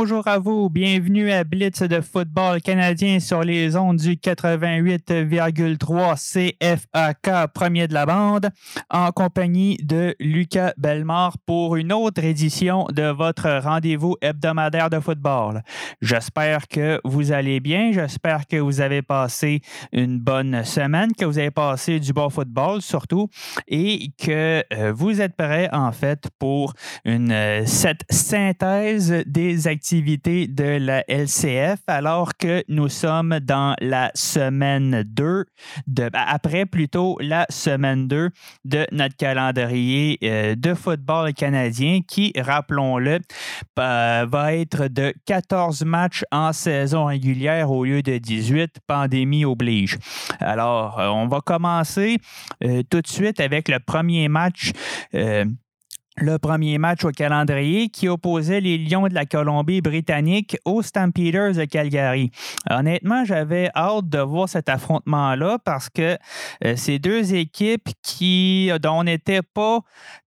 bonjour 0.00 0.26
à 0.28 0.38
vous. 0.38 0.70
Bienvenue 0.70 1.30
à 1.30 1.44
Blitz 1.44 1.82
de 1.82 2.00
football 2.00 2.62
canadien 2.62 3.20
sur 3.20 3.42
les 3.42 3.76
ondes 3.76 3.98
du 3.98 4.14
88,3 4.14 6.16
CFAK, 6.16 7.52
premier 7.52 7.86
de 7.86 7.92
la 7.92 8.06
bande, 8.06 8.48
en 8.88 9.12
compagnie 9.12 9.76
de 9.82 10.16
Lucas 10.18 10.72
Belmar 10.78 11.36
pour 11.44 11.76
une 11.76 11.92
autre 11.92 12.24
édition 12.24 12.86
de 12.90 13.10
votre 13.10 13.60
rendez-vous 13.62 14.16
hebdomadaire 14.22 14.88
de 14.88 15.00
football. 15.00 15.62
J'espère 16.00 16.66
que 16.66 16.98
vous 17.04 17.30
allez 17.30 17.60
bien. 17.60 17.92
J'espère 17.92 18.46
que 18.46 18.56
vous 18.56 18.80
avez 18.80 19.02
passé 19.02 19.60
une 19.92 20.18
bonne 20.18 20.64
semaine, 20.64 21.12
que 21.12 21.26
vous 21.26 21.38
avez 21.38 21.50
passé 21.50 22.00
du 22.00 22.14
bon 22.14 22.30
football 22.30 22.80
surtout 22.80 23.28
et 23.68 24.12
que 24.18 24.64
euh, 24.72 24.94
vous 24.94 25.20
êtes 25.20 25.36
prêts 25.36 25.68
en 25.72 25.92
fait 25.92 26.30
pour 26.38 26.72
euh, 27.06 27.64
cette 27.66 28.04
synthèse 28.08 29.24
des 29.26 29.68
activités 29.68 29.89
de 29.92 30.78
la 30.78 31.02
LCF 31.08 31.80
alors 31.88 32.36
que 32.36 32.62
nous 32.68 32.88
sommes 32.88 33.40
dans 33.40 33.74
la 33.80 34.12
semaine 34.14 35.02
2, 35.04 35.44
de, 35.86 36.08
ben, 36.08 36.24
après 36.26 36.64
plutôt 36.64 37.16
la 37.20 37.44
semaine 37.48 38.06
2 38.06 38.30
de 38.64 38.86
notre 38.92 39.16
calendrier 39.16 40.18
euh, 40.22 40.54
de 40.54 40.74
football 40.74 41.32
canadien 41.34 42.00
qui, 42.06 42.32
rappelons-le, 42.36 43.18
va 43.76 44.54
être 44.54 44.86
de 44.86 45.12
14 45.26 45.84
matchs 45.84 46.24
en 46.30 46.52
saison 46.52 47.06
régulière 47.06 47.70
au 47.70 47.84
lieu 47.84 48.02
de 48.02 48.18
18, 48.18 48.76
pandémie 48.86 49.44
oblige. 49.44 49.98
Alors, 50.38 51.00
euh, 51.00 51.08
on 51.08 51.26
va 51.26 51.40
commencer 51.40 52.18
euh, 52.62 52.82
tout 52.88 53.00
de 53.00 53.08
suite 53.08 53.40
avec 53.40 53.68
le 53.68 53.80
premier 53.80 54.28
match 54.28 54.70
le 56.20 56.38
premier 56.38 56.78
match 56.78 57.04
au 57.04 57.10
calendrier 57.10 57.88
qui 57.88 58.08
opposait 58.08 58.60
les 58.60 58.78
Lions 58.78 59.08
de 59.08 59.14
la 59.14 59.26
Colombie-Britannique 59.26 60.58
aux 60.64 60.82
Stampeders 60.82 61.54
de 61.54 61.64
Calgary. 61.64 62.30
Honnêtement, 62.68 63.24
j'avais 63.24 63.70
hâte 63.74 64.08
de 64.08 64.18
voir 64.18 64.48
cet 64.48 64.68
affrontement-là 64.68 65.58
parce 65.64 65.88
que 65.88 66.18
euh, 66.64 66.76
ces 66.76 66.98
deux 66.98 67.34
équipes 67.34 67.88
qui, 68.02 68.70
dont 68.82 69.00
on 69.00 69.04
n'était 69.04 69.42
pas 69.42 69.80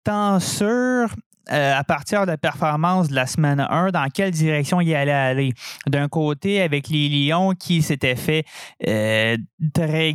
tant 0.04 0.40
sûr 0.40 1.10
euh, 1.52 1.78
à 1.78 1.84
partir 1.84 2.22
de 2.22 2.28
la 2.28 2.38
performance 2.38 3.10
de 3.10 3.16
la 3.16 3.28
semaine 3.28 3.60
1, 3.70 3.92
dans 3.92 4.08
quelle 4.14 4.32
direction 4.32 4.80
il 4.80 4.96
allait 4.96 5.12
aller? 5.12 5.54
D'un 5.88 6.08
côté, 6.08 6.62
avec 6.62 6.88
les 6.88 7.10
Lions 7.10 7.54
qui 7.54 7.82
s'étaient 7.82 8.16
fait 8.16 8.46
euh, 8.88 9.36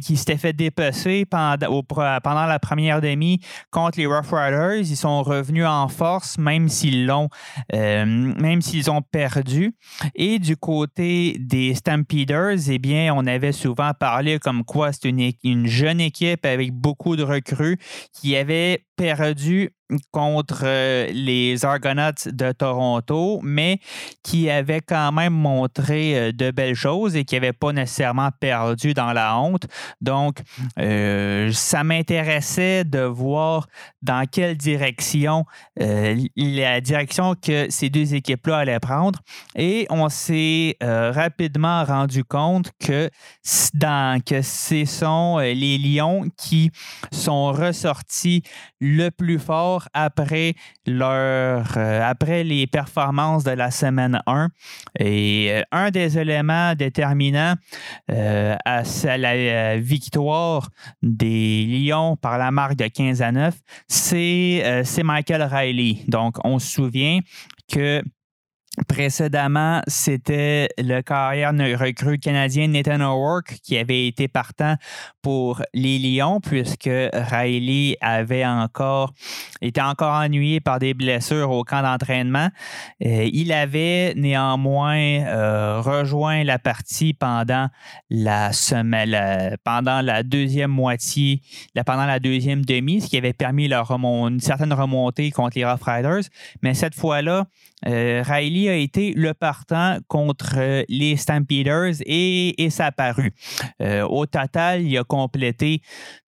qui 0.01 0.17
s'étaient 0.17 0.39
fait 0.39 0.55
dépecer 0.55 1.27
pendant, 1.27 2.47
la 2.47 2.59
première 2.59 3.01
demi 3.01 3.41
contre 3.71 3.99
les 3.99 4.06
Rough 4.06 4.31
Riders. 4.33 4.79
Ils 4.79 4.97
sont 4.97 5.23
revenus 5.23 5.67
en 5.67 5.89
force, 5.89 6.39
même 6.39 6.69
s'ils 6.69 7.06
l'ont 7.06 7.29
euh, 7.75 8.05
même 8.06 8.62
s'ils 8.62 8.91
ont 8.91 9.03
perdu. 9.03 9.75
Et 10.15 10.39
du 10.39 10.56
côté 10.56 11.37
des 11.39 11.75
Stampeders, 11.75 12.71
eh 12.71 12.79
bien, 12.79 13.12
on 13.15 13.27
avait 13.27 13.53
souvent 13.53 13.93
parlé 13.93 14.39
comme 14.39 14.65
quoi 14.65 14.93
c'est 14.93 15.09
une 15.09 15.67
jeune 15.67 16.01
équipe 16.01 16.47
avec 16.47 16.73
beaucoup 16.73 17.17
de 17.17 17.23
recrues 17.23 17.79
qui 18.12 18.37
avait 18.37 18.84
perdu 18.97 19.71
contre 20.10 20.62
euh, 20.65 21.06
les 21.12 21.65
Argonauts 21.65 22.10
de 22.26 22.53
Toronto, 22.53 23.41
mais 23.43 23.81
qui 24.22 24.50
avait 24.50 24.81
quand 24.81 25.12
même 25.12 25.32
montré 25.32 26.19
euh, 26.19 26.32
de 26.32 26.50
belles 26.50 26.75
choses 26.75 27.16
et 27.16 27.25
qui 27.25 27.34
n'avait 27.34 27.53
pas 27.53 27.72
nécessairement 27.72 28.31
perdu 28.38 28.94
dans 28.94 29.12
la 29.12 29.38
honte. 29.38 29.66
Donc, 30.00 30.41
euh, 30.78 31.50
ça 31.53 31.84
m'intéressait 31.84 32.84
de 32.84 33.00
voir 33.00 33.66
dans 34.03 34.26
quelle 34.31 34.56
direction, 34.56 35.44
la 35.76 36.81
direction 36.81 37.34
que 37.34 37.66
ces 37.70 37.91
deux 37.91 38.15
équipes-là 38.15 38.59
allaient 38.59 38.81
prendre. 38.81 39.20
Et 39.56 39.87
on 39.91 40.09
s'est 40.09 40.76
rapidement 40.81 41.84
rendu 41.84 42.25
compte 42.25 42.70
que, 42.78 43.10
que 44.26 44.43
ce 44.43 44.84
sont 44.84 45.38
les 45.38 45.78
Lions 45.78 46.26
qui 46.37 46.70
sont 47.12 47.53
ressortis 47.53 48.43
le 48.81 49.10
plus 49.10 49.38
fort 49.38 49.78
après, 49.93 50.55
leur, 50.87 51.77
euh, 51.77 52.03
après 52.03 52.44
les 52.44 52.66
performances 52.66 53.44
de 53.44 53.50
la 53.50 53.71
semaine 53.71 54.21
1. 54.27 54.49
Et 54.99 55.49
euh, 55.50 55.62
un 55.72 55.91
des 55.91 56.19
éléments 56.19 56.75
déterminants 56.75 57.55
euh, 58.11 58.56
à, 58.65 58.83
la 59.17 59.78
victoire 59.78 60.71
des 61.03 61.65
Lions 61.67 62.17
par 62.17 62.38
la 62.38 62.50
marque 62.50 62.77
de 62.77 62.87
15 62.88 63.22
à 63.22 63.33
9, 63.33 63.55
c'est 63.88 65.03
Michael 65.03 65.43
Riley. 65.43 65.99
Donc, 66.09 66.37
on 66.44 66.59
se 66.59 66.71
souvient 66.71 67.21
que 67.72 68.03
Précédemment, 68.87 69.81
c'était 69.87 70.69
le 70.78 71.00
carrière 71.00 71.53
recrue 71.78 72.19
canadien 72.19 72.69
Nathan 72.69 73.00
O'Rourke 73.00 73.56
qui 73.62 73.77
avait 73.77 74.06
été 74.06 74.28
partant 74.28 74.77
pour 75.22 75.62
les 75.75 75.99
Lions 75.99 76.41
puisque 76.41 76.91
Riley 77.12 77.97
avait 78.00 78.47
encore 78.47 79.12
était 79.61 79.81
encore 79.81 80.15
ennuyé 80.15 80.61
par 80.61 80.78
des 80.78 80.94
blessures 80.94 81.50
au 81.50 81.65
camp 81.65 81.83
d'entraînement. 81.83 82.49
Euh, 83.05 83.28
il 83.33 83.53
avait 83.53 84.15
néanmoins 84.15 84.99
euh, 84.99 85.81
rejoint 85.81 86.44
la 86.44 86.59
partie 86.59 87.15
pendant 87.15 87.69
la 88.11 88.53
semaine, 88.53 89.56
pendant 89.65 90.00
la 90.03 90.22
deuxième 90.22 90.71
moitié, 90.71 91.43
pendant 91.87 92.06
la 92.06 92.21
deuxième 92.21 92.65
demi, 92.65 93.00
ce 93.00 93.09
qui 93.09 93.17
avait 93.17 93.33
permis 93.33 93.69
une 93.69 94.41
certaine 94.41 94.72
remontée 94.72 95.31
contre 95.31 95.59
les 95.59 95.65
Rough 95.65 95.83
Riders. 95.83 96.25
Mais 96.62 96.75
cette 96.75 96.94
fois-là, 96.94 97.47
euh, 97.87 98.22
Riley 98.27 98.68
a 98.69 98.75
été 98.75 99.12
le 99.15 99.33
partant 99.34 99.99
contre 100.09 100.55
euh, 100.56 100.83
les 100.89 101.17
Stampeders 101.17 101.95
et, 102.06 102.61
et 102.62 102.71
ça 102.71 102.87
a 102.87 102.93
paru. 102.93 103.33
Euh, 103.81 104.06
au 104.06 104.27
total, 104.27 104.83
il 104.83 104.99
a 104.99 105.05
complété 105.05 105.81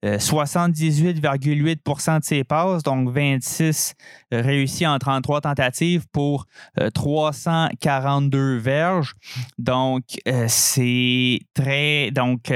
78,8% 0.03 2.21
de 2.21 2.25
ses 2.25 2.45
passes, 2.45 2.83
donc 2.83 3.11
26 3.11 3.93
réussis 4.33 4.87
en 4.87 4.99
33 4.99 5.43
tentatives 5.43 6.07
pour 6.11 6.47
342 6.95 8.57
verges. 8.57 9.13
Donc, 9.59 10.05
c'est 10.47 11.41
très. 11.55 12.11
Donc, 12.13 12.51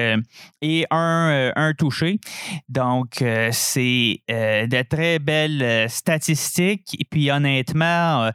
et 0.63 0.87
un, 0.91 1.53
un 1.55 1.75
touché. 1.75 2.19
Donc, 2.71 3.23
c'est 3.51 4.23
de 4.29 4.83
très 4.83 5.19
belles 5.19 5.91
statistiques. 5.91 6.97
Et 6.99 7.05
puis, 7.05 7.31
honnêtement, 7.31 8.31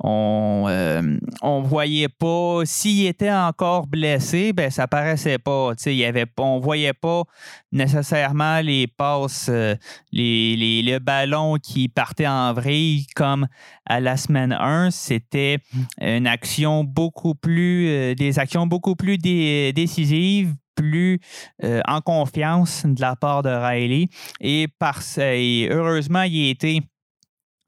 on 0.00 0.93
euh, 0.94 1.60
voyait 1.62 2.08
pas. 2.08 2.60
S'il 2.64 3.06
était 3.06 3.32
encore 3.32 3.86
blessé, 3.86 4.52
ben 4.52 4.70
ça 4.70 4.86
paraissait 4.86 5.38
pas. 5.38 5.72
Il 5.86 5.92
y 5.92 6.24
on 6.38 6.60
voyait 6.60 6.92
pas 6.92 7.24
nécessairement 7.72 8.60
les 8.60 8.86
passes, 8.86 9.48
euh, 9.48 9.74
les, 10.12 10.82
le 10.82 10.98
ballon 10.98 11.56
qui 11.56 11.88
partait 11.88 12.26
en 12.26 12.52
vrille 12.52 13.06
comme 13.14 13.46
à 13.86 14.00
la 14.00 14.16
semaine 14.16 14.52
1. 14.52 14.90
C'était 14.90 15.58
une 16.00 16.26
action 16.26 16.84
beaucoup 16.84 17.34
plus, 17.34 17.88
euh, 17.88 18.14
des 18.14 18.38
actions 18.38 18.66
beaucoup 18.66 18.96
plus 18.96 19.18
décisives 19.18 20.54
plus 20.76 21.20
en 21.62 22.00
confiance 22.00 22.84
de 22.84 23.00
la 23.00 23.14
part 23.14 23.44
de 23.44 23.48
Riley. 23.48 24.08
Et, 24.40 24.66
par, 24.80 25.00
et 25.18 25.68
heureusement, 25.70 26.22
il 26.22 26.48
a 26.48 26.50
été 26.50 26.82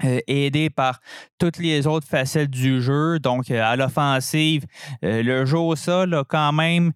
euh, 0.05 0.21
aidé 0.27 0.69
par 0.69 1.01
toutes 1.39 1.57
les 1.57 1.87
autres 1.87 2.07
facettes 2.07 2.51
du 2.51 2.83
jeu. 2.83 3.19
Donc, 3.19 3.51
euh, 3.51 3.63
à 3.65 3.77
l'offensive, 3.77 4.67
euh, 5.03 5.23
le 5.23 5.47
jeu 5.47 5.57
au 5.57 5.75
sol 5.75 6.13
a 6.13 6.23
quand 6.23 6.53
même 6.53 6.93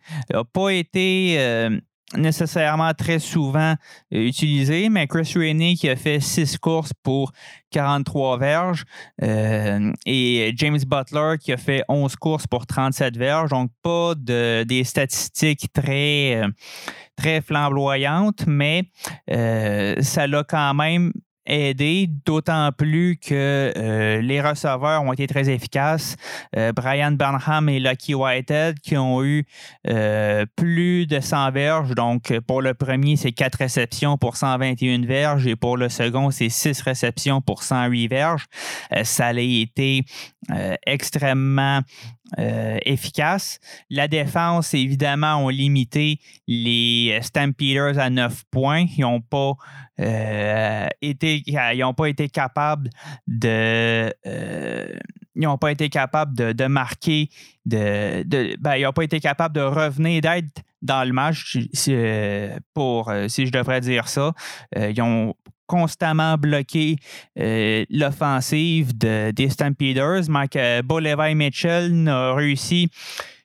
pas 0.52 0.68
été 0.68 1.70
nécessairement 2.16 2.92
très 2.92 3.20
souvent 3.20 3.74
utilisé, 4.10 4.90
mais 4.90 5.06
Chris 5.06 5.32
Rainey 5.34 5.76
qui 5.76 5.88
a 5.88 5.96
fait 5.96 6.20
six 6.20 6.58
courses 6.58 6.92
pour 7.02 7.32
43 7.70 8.36
verges 8.38 8.84
et 9.22 10.52
James 10.56 10.80
Butler 10.86 11.36
qui 11.40 11.52
a 11.52 11.56
fait 11.56 11.82
11 11.88 12.16
courses 12.16 12.46
pour 12.46 12.66
37 12.66 13.16
verges. 13.16 13.50
Donc, 13.50 13.70
pas 13.82 14.14
de, 14.16 14.64
des 14.64 14.84
statistiques 14.84 15.72
très, 15.72 16.42
très 17.16 17.40
flamboyantes, 17.40 18.44
mais 18.46 18.84
ça 19.28 20.26
l'a 20.26 20.44
quand 20.44 20.74
même 20.74 21.12
aidé, 21.50 22.08
d'autant 22.24 22.70
plus 22.72 23.16
que 23.16 23.72
euh, 23.76 24.20
les 24.20 24.40
receveurs 24.40 25.02
ont 25.02 25.12
été 25.12 25.26
très 25.26 25.50
efficaces. 25.50 26.16
Euh, 26.56 26.72
Brian 26.72 27.12
Burnham 27.12 27.68
et 27.68 27.80
Lucky 27.80 28.14
Whitehead 28.14 28.80
qui 28.80 28.96
ont 28.96 29.22
eu 29.24 29.44
euh, 29.88 30.46
plus 30.56 31.06
de 31.06 31.20
100 31.20 31.50
verges. 31.50 31.94
Donc, 31.94 32.32
pour 32.46 32.62
le 32.62 32.74
premier, 32.74 33.16
c'est 33.16 33.32
4 33.32 33.56
réceptions 33.56 34.16
pour 34.16 34.36
121 34.36 35.04
verges 35.04 35.46
et 35.46 35.56
pour 35.56 35.76
le 35.76 35.88
second, 35.88 36.30
c'est 36.30 36.48
6 36.48 36.80
réceptions 36.82 37.40
pour 37.40 37.62
108 37.62 38.08
verges. 38.08 38.46
ça 39.04 39.26
a 39.26 39.32
été 39.32 40.04
extrêmement 40.86 41.80
efficace. 42.38 43.58
La 43.88 44.08
défense, 44.08 44.74
évidemment, 44.74 45.44
ont 45.44 45.48
limité 45.48 46.20
les 46.46 47.18
Stampeders 47.22 47.98
à 47.98 48.10
9 48.10 48.44
points. 48.50 48.86
Ils 48.96 49.02
n'ont 49.02 49.20
pas, 49.20 49.54
été, 51.02 51.42
pas 51.96 52.06
été 52.08 52.28
capables 52.28 52.90
de 53.26 54.12
ils 55.40 55.44
n'ont 55.44 55.58
pas 55.58 55.72
été 55.72 55.88
capables 55.88 56.34
de, 56.34 56.66
marquer, 56.66 57.30
de, 57.64 58.24
ben, 58.60 58.76
ils 58.76 58.82
n'ont 58.82 58.92
pas 58.92 59.04
été 59.04 59.20
capables 59.20 59.54
de 59.54 59.60
revenir, 59.60 60.20
d'être 60.20 60.62
dans 60.82 61.06
le 61.06 61.12
match, 61.12 61.58
euh, 61.88 62.58
pour, 62.74 63.10
euh, 63.10 63.28
si 63.28 63.46
je 63.46 63.52
devrais 63.52 63.80
dire 63.80 64.08
ça. 64.08 64.32
Euh, 64.76 64.90
ils 64.90 65.02
ont 65.02 65.34
constamment 65.70 66.36
bloqué 66.36 66.96
l'offensive 67.36 68.98
des 68.98 69.48
Stampeders. 69.48 70.28
Mike 70.28 70.58
Bolevay 70.84 71.36
Mitchell 71.36 71.92
n'a 71.92 72.34
réussi 72.34 72.88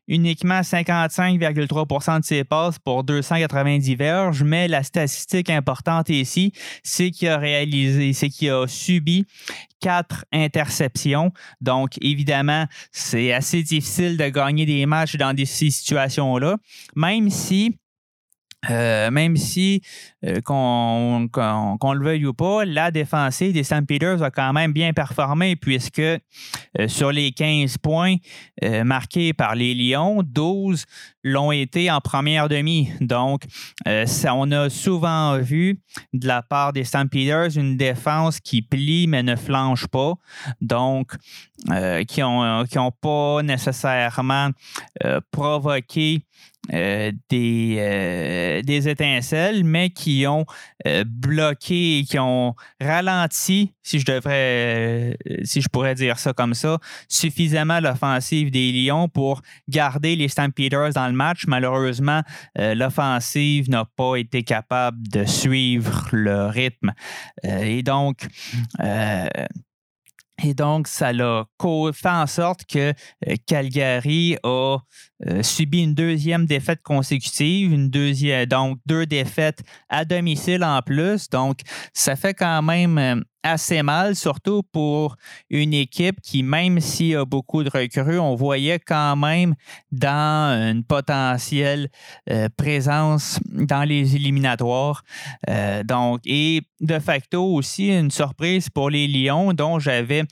uniquement 0.07 0.59
55,3% 0.61 2.19
de 2.19 2.25
ses 2.25 2.43
passes 2.43 2.77
pour 2.79 3.03
290 3.03 3.95
verges, 3.95 4.43
mais 4.43 4.67
la 4.67 4.83
statistique 4.83 5.49
importante 5.49 6.09
ici, 6.09 6.51
c'est 6.83 7.11
qu'il 7.11 7.29
a 7.29 7.37
réalisé, 7.37 8.13
c'est 8.13 8.29
qu'il 8.29 8.51
a 8.51 8.67
subi 8.67 9.25
quatre 9.79 10.25
interceptions. 10.31 11.31
Donc, 11.59 11.93
évidemment, 12.01 12.65
c'est 12.91 13.33
assez 13.33 13.63
difficile 13.63 14.17
de 14.17 14.29
gagner 14.29 14.65
des 14.67 14.85
matchs 14.85 15.15
dans 15.15 15.35
ces 15.37 15.71
situations-là, 15.71 16.57
même 16.95 17.29
si 17.29 17.77
euh, 18.69 19.11
même 19.11 19.37
si, 19.37 19.81
euh, 20.25 20.41
qu'on 20.41 21.29
le 21.93 22.03
veuille 22.03 22.25
ou 22.25 22.33
pas, 22.33 22.65
la 22.65 22.91
défensive 22.91 23.53
des 23.53 23.63
St. 23.63 23.85
Peters 23.87 24.23
a 24.23 24.31
quand 24.31 24.53
même 24.53 24.73
bien 24.73 24.93
performé 24.93 25.55
puisque 25.55 25.99
euh, 25.99 26.19
sur 26.87 27.11
les 27.11 27.31
15 27.31 27.77
points 27.77 28.15
marqués 28.83 29.33
par 29.33 29.55
les 29.55 29.73
Lions, 29.73 30.23
12 30.23 30.85
l'ont 31.23 31.51
été 31.51 31.91
en 31.91 32.01
première 32.01 32.49
demi. 32.49 32.89
Donc, 33.01 33.43
ça, 34.05 34.33
on 34.35 34.51
a 34.51 34.69
souvent 34.69 35.37
vu 35.37 35.79
de 36.13 36.27
la 36.27 36.41
part 36.41 36.73
des 36.73 36.83
Stampeders 36.83 37.57
une 37.57 37.77
défense 37.77 38.39
qui 38.39 38.61
plie 38.61 39.07
mais 39.07 39.23
ne 39.23 39.35
flanche 39.35 39.87
pas. 39.87 40.13
Donc, 40.61 41.13
qui 42.07 42.21
n'ont 42.21 42.65
qui 42.65 42.79
ont 42.79 42.91
pas 42.91 43.41
nécessairement 43.43 44.49
provoqué 45.31 46.23
euh, 46.73 47.11
des, 47.29 47.75
euh, 47.79 48.61
des 48.61 48.89
étincelles, 48.89 49.63
mais 49.63 49.89
qui 49.91 50.25
ont 50.27 50.45
euh, 50.87 51.03
bloqué, 51.05 52.03
qui 52.09 52.17
ont 52.17 52.55
ralenti, 52.81 53.73
si 53.83 53.99
je 53.99 54.05
devrais, 54.05 55.17
si 55.43 55.61
je 55.61 55.69
pourrais 55.69 55.95
dire 55.95 56.17
ça 56.17 56.33
comme 56.33 56.53
ça, 56.53 56.79
suffisamment 57.07 57.79
l'offensive 57.79 58.49
des 58.49 58.71
Lions 58.71 59.07
pour 59.07 59.41
garder 59.69 60.15
les 60.15 60.27
Stampeders 60.27 60.93
dans 60.93 61.07
le 61.07 61.13
match. 61.13 61.45
Malheureusement, 61.47 62.21
l'offensive 62.55 63.69
n'a 63.69 63.85
pas 63.95 64.15
été 64.15 64.43
capable 64.43 65.07
de 65.07 65.25
suivre 65.25 66.07
le 66.11 66.47
rythme. 66.47 66.93
et 67.43 67.83
donc, 67.83 68.27
et 70.43 70.53
donc, 70.53 70.87
ça 70.87 71.09
a 71.09 71.45
fait 71.93 72.09
en 72.09 72.27
sorte 72.27 72.65
que 72.65 72.93
euh, 73.27 73.35
Calgary 73.45 74.37
a 74.43 74.77
euh, 75.27 75.43
subi 75.43 75.83
une 75.83 75.93
deuxième 75.93 76.45
défaite 76.45 76.81
consécutive, 76.83 77.71
une 77.71 77.89
deuxième, 77.89 78.45
donc 78.45 78.79
deux 78.85 79.05
défaites 79.05 79.63
à 79.87 80.03
domicile 80.03 80.63
en 80.63 80.81
plus. 80.81 81.29
Donc, 81.29 81.59
ça 81.93 82.15
fait 82.15 82.33
quand 82.33 82.61
même 82.61 82.97
euh, 82.97 83.21
assez 83.45 83.83
mal, 83.83 84.15
surtout 84.15 84.63
pour 84.63 85.15
une 85.49 85.73
équipe 85.73 86.19
qui, 86.21 86.41
même 86.41 86.79
s'il 86.79 87.07
y 87.07 87.15
a 87.15 87.25
beaucoup 87.25 87.63
de 87.63 87.69
recrues, 87.69 88.19
on 88.19 88.35
voyait 88.35 88.79
quand 88.79 89.15
même 89.15 89.53
dans 89.91 90.71
une 90.71 90.83
potentielle 90.83 91.89
euh, 92.29 92.49
présence 92.57 93.39
dans 93.51 93.83
les 93.83 94.15
éliminatoires. 94.15 95.03
Euh, 95.47 95.83
donc, 95.83 96.21
et 96.25 96.63
de 96.81 96.99
facto 96.99 97.43
aussi 97.53 97.87
une 97.87 98.11
surprise 98.11 98.69
pour 98.69 98.89
les 98.89 99.07
Lions, 99.07 99.53
dont 99.53 99.77
j'avais 99.77 100.23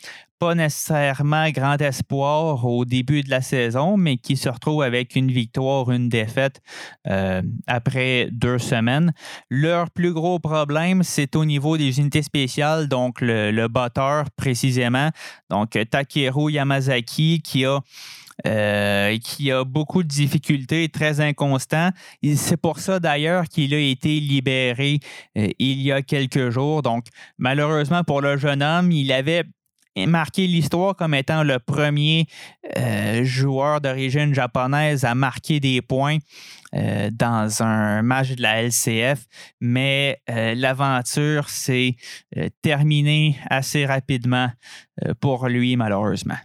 pas 0.44 0.56
nécessairement 0.56 1.50
grand 1.52 1.82
espoir 1.82 2.66
au 2.66 2.84
début 2.84 3.24
de 3.24 3.30
la 3.30 3.42
saison, 3.42 3.96
mais 3.96 4.18
qui 4.18 4.36
se 4.36 4.50
retrouve 4.50 4.84
avec 4.84 5.16
une 5.16 5.32
victoire, 5.32 5.90
une 5.90 6.10
défaite 6.10 6.60
euh, 7.08 7.42
après 7.66 8.28
deux 8.30 8.58
semaines. 8.58 9.14
Leur 9.50 9.90
plus 9.90 10.12
gros 10.12 10.40
problème, 10.40 11.02
c'est 11.02 11.38
au 11.38 11.46
niveau 11.46 11.78
des 11.78 11.98
unités 12.02 12.24
spéciales, 12.24 12.90
donc 12.90 13.22
le, 13.22 13.68
batteur 13.70 14.26
précisément, 14.32 15.12
donc 15.50 15.80
Takeru 15.90 16.52
Yamazaki 16.52 17.42
qui 17.42 17.64
a 17.64 17.80
euh, 18.46 19.18
qui 19.20 19.50
a 19.50 19.64
beaucoup 19.64 20.04
de 20.04 20.10
difficultés, 20.10 20.90
très 20.90 21.22
inconstant. 21.22 21.92
C'est 22.36 22.58
pour 22.58 22.80
ça 22.80 23.00
d'ailleurs 23.00 23.46
qu'il 23.46 23.74
a 23.74 23.80
été 23.80 24.20
libéré 24.20 25.00
euh, 25.38 25.48
il 25.60 25.82
y 25.82 25.92
a 25.94 26.02
quelques 26.02 26.50
jours. 26.50 26.82
Donc, 26.82 27.06
malheureusement 27.38 28.04
pour 28.04 28.20
le 28.20 28.36
jeune 28.36 28.62
homme, 28.62 28.92
il 28.92 29.12
avait 29.14 29.46
marqué 29.96 30.48
l'histoire 30.48 30.96
comme 30.96 31.14
étant 31.14 31.44
le 31.44 31.60
premier 31.60 32.28
euh, 32.78 33.24
joueur 33.24 33.82
d'origine 33.82 34.34
japonaise 34.34 35.06
à 35.06 35.16
marquer 35.16 35.60
des 35.60 35.82
points 35.82 36.18
euh, 36.76 37.10
dans 37.12 37.62
un 37.62 38.02
match 38.02 38.32
de 38.32 38.42
la 38.42 38.64
LCF, 38.64 39.26
mais 39.62 40.22
euh, 40.30 40.56
l'aventure 40.56 41.50
s'est 41.50 41.96
terminée 42.62 43.38
assez 43.50 43.86
rapidement 43.86 44.50
pour 45.20 45.48
lui, 45.48 45.76
malheureusement. 45.76 46.38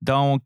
Donc, 0.00 0.42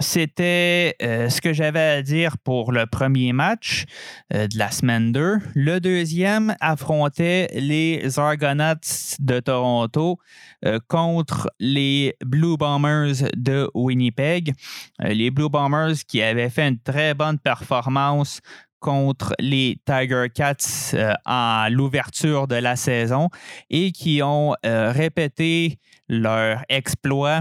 c'était 0.00 0.96
euh, 1.02 1.28
ce 1.30 1.40
que 1.40 1.52
j'avais 1.52 1.80
à 1.80 2.02
dire 2.02 2.36
pour 2.38 2.72
le 2.72 2.86
premier 2.86 3.32
match 3.32 3.84
euh, 4.32 4.48
de 4.48 4.58
la 4.58 4.70
semaine 4.70 5.12
2. 5.12 5.38
Le 5.54 5.78
deuxième 5.78 6.56
affrontait 6.60 7.48
les 7.54 8.18
Argonauts 8.18 8.74
de 9.20 9.40
Toronto 9.40 10.18
euh, 10.64 10.80
contre 10.88 11.48
les 11.60 12.16
Blue 12.24 12.56
Bombers 12.56 13.30
de 13.36 13.70
Winnipeg. 13.74 14.52
les 14.98 15.30
Blue 15.30 15.48
Bombers 15.48 16.04
qui 16.08 16.22
avaient 16.22 16.50
fait 16.50 16.68
une 16.68 16.80
très 16.80 17.14
bonne 17.14 17.38
performance 17.38 18.40
contre 18.80 19.32
les 19.38 19.78
Tiger 19.86 20.26
Cats 20.34 20.94
en 21.24 21.68
l'ouverture 21.70 22.46
de 22.46 22.56
la 22.56 22.76
saison 22.76 23.30
et 23.70 23.92
qui 23.92 24.20
ont 24.22 24.54
répété 24.62 25.78
leur 26.08 26.62
exploit 26.68 27.40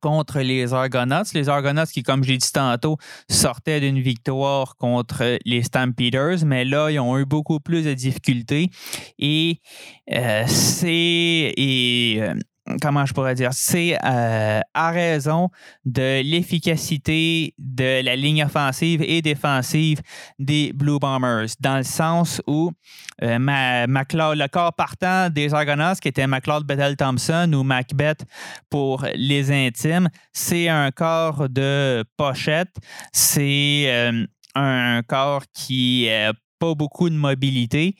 contre 0.00 0.40
les 0.40 0.72
Argonauts. 0.72 1.30
Les 1.34 1.48
Argonauts 1.48 1.86
qui, 1.92 2.02
comme 2.02 2.24
j'ai 2.24 2.36
dit 2.36 2.52
tantôt, 2.52 2.96
sortaient 3.28 3.80
d'une 3.80 4.00
victoire 4.00 4.76
contre 4.76 5.38
les 5.44 5.62
Stampeders, 5.62 6.44
mais 6.44 6.64
là, 6.64 6.90
ils 6.90 7.00
ont 7.00 7.18
eu 7.18 7.24
beaucoup 7.24 7.60
plus 7.60 7.84
de 7.84 7.94
difficultés. 7.94 8.70
Et 9.18 9.60
euh, 10.12 10.44
c'est. 10.46 11.54
Euh, 11.58 12.34
comment 12.80 13.06
je 13.06 13.12
pourrais 13.12 13.34
dire, 13.34 13.50
c'est 13.52 13.96
euh, 14.04 14.60
à 14.74 14.90
raison 14.90 15.48
de 15.84 16.22
l'efficacité 16.22 17.54
de 17.58 18.02
la 18.04 18.16
ligne 18.16 18.44
offensive 18.44 19.02
et 19.02 19.22
défensive 19.22 20.00
des 20.38 20.72
Blue 20.72 20.98
Bombers, 20.98 21.48
dans 21.60 21.78
le 21.78 21.82
sens 21.82 22.42
où 22.46 22.70
euh, 23.22 23.38
le 23.38 24.46
corps 24.48 24.74
partant 24.74 25.30
des 25.30 25.54
Argonauts, 25.54 25.94
qui 26.00 26.08
était 26.08 26.26
McLeod 26.26 26.64
Bethel 26.64 26.96
Thompson 26.96 27.50
ou 27.54 27.62
Macbeth 27.62 28.24
pour 28.68 29.04
les 29.14 29.50
intimes, 29.50 30.08
c'est 30.32 30.68
un 30.68 30.90
corps 30.90 31.48
de 31.48 32.04
pochette, 32.16 32.74
c'est 33.12 33.84
euh, 33.86 34.26
un 34.54 35.02
corps 35.06 35.44
qui 35.52 36.06
n'a 36.08 36.32
pas 36.58 36.74
beaucoup 36.74 37.08
de 37.08 37.14
mobilité. 37.14 37.96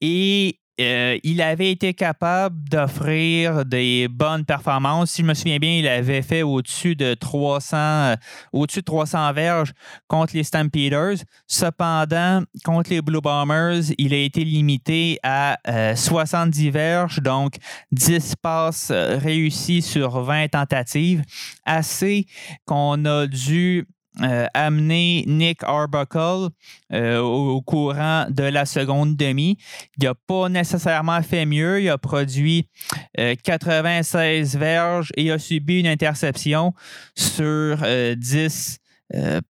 Et 0.00 0.60
euh, 0.78 1.18
il 1.22 1.40
avait 1.40 1.70
été 1.70 1.94
capable 1.94 2.68
d'offrir 2.68 3.64
des 3.64 4.08
bonnes 4.08 4.44
performances. 4.44 5.12
Si 5.12 5.22
je 5.22 5.26
me 5.26 5.32
souviens 5.32 5.58
bien, 5.58 5.78
il 5.78 5.88
avait 5.88 6.20
fait 6.20 6.42
au-dessus 6.42 6.94
de 6.94 7.14
300, 7.14 7.76
euh, 7.76 8.16
au-dessus 8.52 8.80
de 8.80 8.84
300 8.84 9.32
verges 9.32 9.72
contre 10.06 10.36
les 10.36 10.44
Stampeders. 10.44 11.16
Cependant, 11.46 12.42
contre 12.64 12.90
les 12.90 13.00
Blue 13.00 13.22
Bombers, 13.22 13.84
il 13.96 14.12
a 14.12 14.18
été 14.18 14.44
limité 14.44 15.18
à 15.22 15.56
70 15.94 16.68
euh, 16.68 16.70
verges, 16.70 17.22
donc 17.22 17.54
10 17.92 18.34
passes 18.42 18.90
réussies 18.92 19.82
sur 19.82 20.20
20 20.20 20.48
tentatives. 20.48 21.22
Assez 21.64 22.26
qu'on 22.66 23.04
a 23.06 23.26
dû 23.26 23.86
euh, 24.22 24.46
amener 24.54 25.24
Nick 25.26 25.62
Arbuckle 25.62 26.48
euh, 26.92 27.18
au, 27.18 27.60
courant 27.60 28.26
de 28.30 28.44
la 28.44 28.64
seconde 28.64 29.14
demi. 29.14 29.58
Il 29.98 30.04
n'a 30.04 30.14
pas 30.14 30.48
nécessairement 30.48 31.22
fait 31.22 31.44
mieux. 31.44 31.82
Il 31.82 31.88
a 31.90 31.98
produit 31.98 32.66
96 33.16 34.56
euh, 34.56 34.58
verges 34.58 35.12
et 35.16 35.30
a 35.30 35.38
subi 35.38 35.80
une 35.80 35.86
interception 35.86 36.72
sur 37.14 37.76
10 38.16 38.78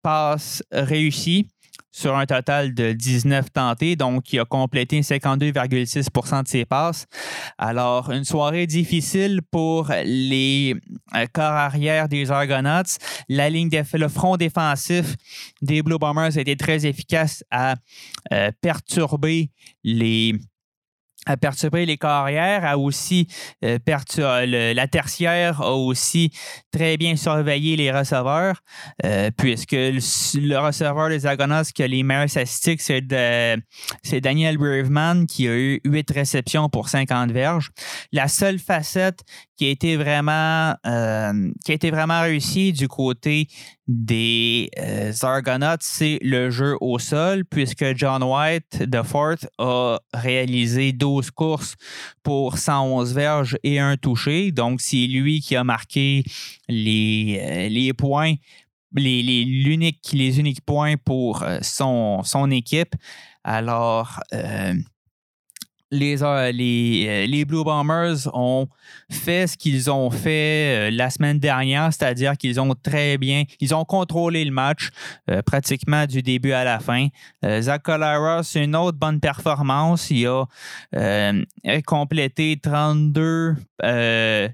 passes 0.03 0.63
réussies. 0.71 1.47
Sur 1.91 2.15
un 2.15 2.25
total 2.25 2.73
de 2.73 2.93
19 2.93 3.51
tentés, 3.51 3.95
donc 3.95 4.31
il 4.31 4.39
a 4.39 4.45
complété 4.45 5.01
52,6% 5.01 6.43
de 6.43 6.47
ses 6.47 6.65
passes. 6.65 7.05
Alors, 7.57 8.11
une 8.11 8.23
soirée 8.23 8.67
difficile 8.67 9.41
pour 9.51 9.91
les 10.05 10.75
euh, 11.15 11.25
corps 11.33 11.43
arrière 11.43 12.07
des 12.07 12.31
Argonauts. 12.31 12.97
La 13.27 13.49
ligne 13.49 13.69
le 13.93 14.07
front 14.07 14.37
défensif 14.37 15.15
des 15.61 15.81
Blue 15.81 15.97
Bombers 15.97 16.37
a 16.37 16.41
été 16.41 16.55
très 16.55 16.85
efficace 16.85 17.43
à 17.51 17.75
euh, 18.31 18.51
perturber 18.61 19.49
les 19.83 20.35
a 21.27 21.37
perturbé 21.37 21.85
les 21.85 21.97
carrières, 21.97 22.65
a 22.65 22.77
aussi 22.77 23.27
euh, 23.63 23.77
la 24.73 24.87
tertiaire 24.87 25.61
a 25.61 25.75
aussi 25.75 26.31
très 26.71 26.97
bien 26.97 27.15
surveillé 27.15 27.75
les 27.75 27.91
receveurs, 27.91 28.61
euh, 29.05 29.29
puisque 29.37 29.73
le, 29.73 30.57
receveur 30.57 31.09
des 31.09 31.27
Agonas 31.27 31.71
qui 31.73 31.83
a 31.83 31.87
les 31.87 32.03
meilleurs 32.03 32.29
statistiques, 32.29 32.81
c'est, 32.81 33.01
Daniel 34.21 34.57
Braveman 34.57 35.25
qui 35.27 35.47
a 35.47 35.55
eu 35.55 35.81
8 35.85 36.11
réceptions 36.11 36.69
pour 36.69 36.89
50 36.89 37.31
verges. 37.31 37.69
La 38.11 38.27
seule 38.27 38.59
facette 38.59 39.21
qui 39.57 39.67
a 39.67 39.69
été 39.69 39.95
vraiment, 39.95 40.75
euh, 40.87 41.51
qui 41.63 41.71
a 41.71 41.75
été 41.75 41.91
vraiment 41.91 42.21
réussie 42.21 42.73
du 42.73 42.87
côté 42.87 43.47
des 43.87 44.69
euh, 44.79 45.11
Argonauts, 45.21 45.77
c'est 45.81 46.17
le 46.21 46.49
jeu 46.49 46.77
au 46.81 46.97
sol, 46.97 47.43
puisque 47.45 47.95
John 47.95 48.23
White 48.23 48.83
de 48.83 49.01
Fort 49.03 49.37
a 49.59 49.99
réalisé 50.13 50.93
12 50.93 51.10
courses 51.35 51.75
pour 52.23 52.57
111 52.57 53.13
verges 53.13 53.57
et 53.63 53.79
un 53.79 53.97
touché. 53.97 54.51
Donc, 54.51 54.81
c'est 54.81 55.07
lui 55.07 55.41
qui 55.41 55.55
a 55.55 55.63
marqué 55.63 56.23
les, 56.69 57.39
euh, 57.41 57.69
les 57.69 57.93
points, 57.93 58.35
les, 58.95 59.21
les, 59.21 59.45
les 60.13 60.39
uniques 60.39 60.61
points 60.65 60.95
pour 60.97 61.43
son, 61.61 62.23
son 62.23 62.49
équipe. 62.51 62.95
Alors, 63.43 64.19
euh, 64.33 64.73
les, 65.91 66.23
euh, 66.23 66.51
les, 66.51 67.45
Blue 67.45 67.63
Bombers 67.63 68.27
ont 68.33 68.67
fait 69.09 69.47
ce 69.47 69.57
qu'ils 69.57 69.91
ont 69.91 70.09
fait 70.09 70.89
euh, 70.89 70.91
la 70.91 71.09
semaine 71.09 71.37
dernière, 71.37 71.91
c'est-à-dire 71.93 72.37
qu'ils 72.37 72.59
ont 72.61 72.73
très 72.75 73.17
bien, 73.17 73.43
ils 73.59 73.75
ont 73.75 73.83
contrôlé 73.83 74.45
le 74.45 74.51
match 74.51 74.89
pratiquement 75.45 76.05
du 76.05 76.21
début 76.21 76.53
à 76.53 76.63
la 76.63 76.79
fin. 76.79 77.07
Zach 77.59 77.83
Collaros, 77.83 78.43
c'est 78.43 78.63
une 78.63 78.75
autre 78.75 78.97
bonne 78.97 79.19
performance. 79.19 80.09
Il 80.11 80.27
a 80.27 81.33
complété 81.85 82.59
32, 82.61 83.55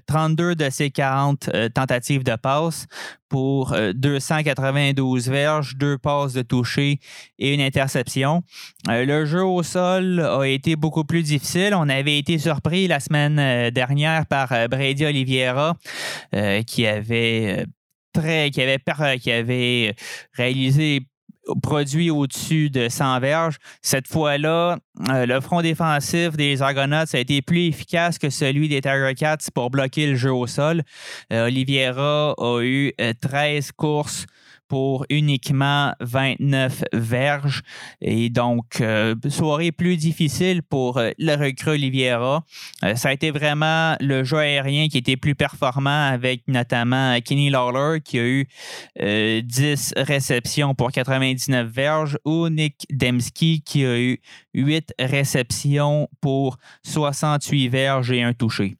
32 0.06 0.54
de 0.54 0.70
ses 0.70 0.90
40 0.90 1.50
tentatives 1.74 2.24
de 2.24 2.36
passe 2.36 2.86
pour 3.28 3.76
292 3.94 5.28
verges, 5.28 5.76
deux 5.76 5.98
passes 5.98 6.32
de 6.32 6.42
toucher 6.42 6.98
et 7.38 7.54
une 7.54 7.60
interception. 7.60 8.42
le 8.88 9.26
jeu 9.26 9.44
au 9.44 9.62
sol 9.62 10.20
a 10.20 10.44
été 10.44 10.76
beaucoup 10.76 11.04
plus 11.04 11.22
On 11.74 11.88
avait 11.88 12.18
été 12.18 12.38
surpris 12.38 12.88
la 12.88 13.00
semaine 13.00 13.38
euh, 13.38 13.70
dernière 13.70 14.26
par 14.26 14.52
euh, 14.52 14.66
Brady 14.68 15.04
Oliveira 15.04 15.76
euh, 16.34 16.62
qui 16.62 16.86
avait 16.86 17.66
très 18.12 18.50
qui 18.50 18.62
avait 18.62 18.78
qui 19.18 19.30
avait 19.30 19.94
réalisé 20.32 21.02
produit 21.62 22.10
au-dessus 22.10 22.70
de 22.70 22.88
100 22.88 23.20
verges. 23.20 23.56
Cette 23.80 24.06
fois-là, 24.06 24.76
le 24.98 25.40
front 25.40 25.62
défensif 25.62 26.36
des 26.36 26.60
Argonauts 26.60 27.14
a 27.14 27.18
été 27.18 27.40
plus 27.40 27.68
efficace 27.68 28.18
que 28.18 28.28
celui 28.28 28.68
des 28.68 28.82
Tiger 28.82 29.12
Cats 29.16 29.48
pour 29.54 29.70
bloquer 29.70 30.06
le 30.08 30.14
jeu 30.14 30.32
au 30.32 30.46
sol. 30.46 30.82
Oliveira 31.30 32.34
a 32.36 32.60
eu 32.60 32.92
13 33.22 33.72
courses 33.72 34.26
pour 34.68 35.06
uniquement 35.08 35.92
29 36.00 36.84
verges. 36.92 37.62
Et 38.00 38.28
donc, 38.30 38.80
euh, 38.80 39.14
soirée 39.28 39.72
plus 39.72 39.96
difficile 39.96 40.62
pour 40.62 40.98
euh, 40.98 41.10
le 41.18 41.34
recrue 41.34 41.70
Oliviera. 41.70 42.44
Euh, 42.84 42.94
ça 42.94 43.08
a 43.08 43.12
été 43.12 43.30
vraiment 43.30 43.96
le 44.00 44.24
jeu 44.24 44.38
aérien 44.38 44.88
qui 44.88 44.98
était 44.98 45.16
plus 45.16 45.34
performant 45.34 46.08
avec 46.08 46.42
notamment 46.46 47.18
Kenny 47.20 47.50
Lawler 47.50 48.00
qui 48.02 48.18
a 48.18 48.26
eu 48.26 48.46
10 49.42 49.94
réceptions 49.96 50.74
pour 50.74 50.92
99 50.92 51.68
verges 51.68 52.18
ou 52.24 52.48
Nick 52.48 52.86
Demski 52.90 53.62
qui 53.62 53.84
a 53.84 53.98
eu 53.98 54.20
8 54.54 54.94
réceptions 54.98 56.08
pour 56.20 56.56
68 56.84 57.68
verges 57.68 58.12
et 58.12 58.22
un 58.22 58.32
touché. 58.32 58.76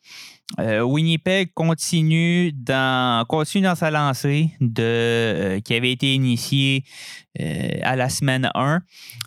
Euh, 0.59 0.81
Winnipeg 0.81 1.53
continue 1.55 2.53
dans, 2.53 3.25
continue 3.27 3.65
dans 3.65 3.75
sa 3.75 3.91
lancée 3.91 4.51
de, 4.61 4.83
euh, 4.83 5.61
qui 5.61 5.75
avait 5.75 5.93
été 5.93 6.15
initiée 6.15 6.85
euh, 7.41 7.69
à 7.83 7.97
la 7.97 8.09
semaine 8.09 8.51
1. 8.55 8.81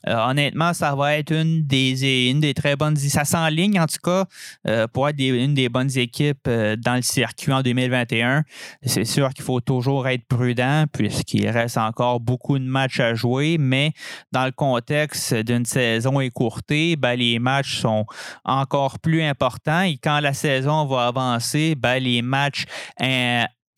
Euh, 0.07 0.15
honnêtement, 0.29 0.73
ça 0.73 0.95
va 0.95 1.17
être 1.17 1.31
une 1.31 1.65
des, 1.65 2.29
une 2.29 2.39
des 2.39 2.53
très 2.53 2.75
bonnes. 2.75 2.95
Ça 2.95 3.25
s'enligne, 3.25 3.79
en 3.79 3.87
tout 3.87 3.99
cas, 4.03 4.25
euh, 4.67 4.87
pour 4.87 5.07
être 5.07 5.19
une 5.19 5.53
des 5.53 5.69
bonnes 5.69 5.95
équipes 5.97 6.49
dans 6.49 6.95
le 6.95 7.01
circuit 7.01 7.53
en 7.53 7.61
2021. 7.61 8.43
C'est 8.83 9.05
sûr 9.05 9.33
qu'il 9.33 9.43
faut 9.43 9.61
toujours 9.61 10.07
être 10.07 10.25
prudent 10.27 10.85
puisqu'il 10.91 11.47
reste 11.49 11.77
encore 11.77 12.19
beaucoup 12.19 12.57
de 12.59 12.63
matchs 12.63 12.99
à 12.99 13.13
jouer, 13.13 13.57
mais 13.59 13.91
dans 14.31 14.45
le 14.45 14.51
contexte 14.51 15.33
d'une 15.33 15.65
saison 15.65 16.19
écourtée, 16.19 16.95
ben, 16.95 17.17
les 17.17 17.39
matchs 17.39 17.79
sont 17.79 18.05
encore 18.43 18.99
plus 18.99 19.21
importants 19.23 19.81
et 19.81 19.97
quand 19.97 20.19
la 20.19 20.33
saison 20.33 20.85
va 20.85 21.07
avancer, 21.07 21.75
ben, 21.75 22.01
les 22.01 22.21
matchs 22.21 22.65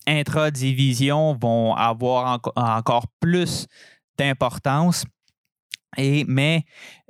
intra-division 0.07 1.37
vont 1.39 1.73
avoir 1.75 2.39
encore 2.55 3.07
plus 3.19 3.67
d'importance. 4.17 5.05
Et, 5.97 6.25
mais 6.27 6.65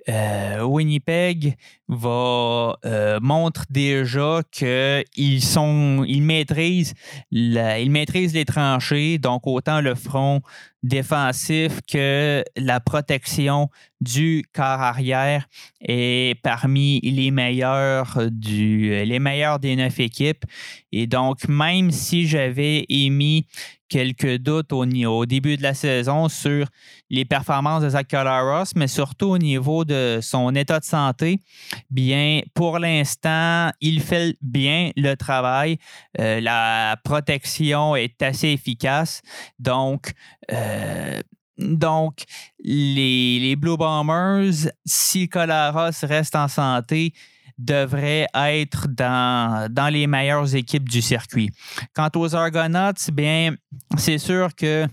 euh, 0.10 0.64
Winnipeg 0.64 1.56
va 1.90 2.78
euh, 2.86 3.20
montre 3.22 3.66
déjà 3.70 4.42
qu'ils 4.52 5.44
sont 5.44 6.06
ils 6.08 6.24
maîtrisent 6.24 6.94
les 7.32 8.46
tranchées, 8.46 9.18
donc 9.18 9.46
autant 9.46 9.82
le 9.82 9.96
front 9.96 10.42
défensif 10.82 11.80
que 11.90 12.44
la 12.58 12.80
protection 12.82 13.70
du 14.02 14.44
corps 14.54 14.82
arrière 14.82 15.48
est 15.80 16.40
parmi 16.42 17.00
les 17.02 17.32
meilleurs 17.32 18.18
du 18.30 18.90
les 19.06 19.20
meilleurs 19.20 19.60
des 19.60 19.76
neuf 19.76 20.00
équipes. 20.00 20.44
Et 20.92 21.08
donc, 21.08 21.48
même 21.48 21.92
si 21.92 22.28
j'avais 22.28 22.86
émis 22.90 23.48
quelques 23.94 24.38
doutes 24.38 24.74
au, 24.74 24.86
au, 24.86 25.26
début 25.26 25.56
de 25.56 25.62
la 25.62 25.76
saison 25.76 26.28
sur 26.28 26.66
les 27.12 27.26
performances 27.26 27.84
de 27.84 27.90
Zach 27.90 28.08
Colaros, 28.10 28.72
mais 28.76 28.88
surtout 28.88 29.28
au 29.28 29.38
niveau 29.38 29.86
de 29.86 30.20
son 30.22 30.56
état 30.56 30.80
de 30.80 30.86
santé, 30.86 31.40
bien, 31.90 32.42
pour 32.54 32.80
l'instant, 32.80 33.72
il 33.82 34.02
fait 34.02 34.36
bien 34.42 34.92
le 34.96 35.16
travail. 35.16 35.78
Euh, 36.20 36.40
la 36.42 36.98
protection 37.04 37.96
est 37.96 38.22
assez 38.22 38.50
efficace. 38.50 39.22
Donc, 39.60 40.14
euh, 40.52 41.22
donc, 41.58 42.24
les, 42.64 43.56
Blue 43.56 43.78
Bombers, 43.78 44.72
si 44.86 45.30
Colaros 45.30 45.92
reste 46.04 46.36
en 46.36 46.48
santé, 46.48 47.14
devraient 47.58 48.28
être 48.34 48.88
dans, 48.88 49.72
dans 49.72 49.90
les 49.90 50.08
meilleures 50.08 50.56
équipes 50.56 50.90
du 50.90 51.02
circuit. 51.02 51.52
Quant 51.94 52.10
aux 52.16 52.36
Argonauts, 52.36 53.12
bien, 53.14 53.56
c'est 53.98 54.18
sûr 54.18 54.56
que 54.56 54.88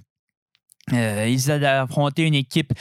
euh, 0.92 1.26
ils 1.28 1.50
ont 1.50 1.62
affronté 1.62 2.26
une 2.26 2.34
équipe 2.34 2.72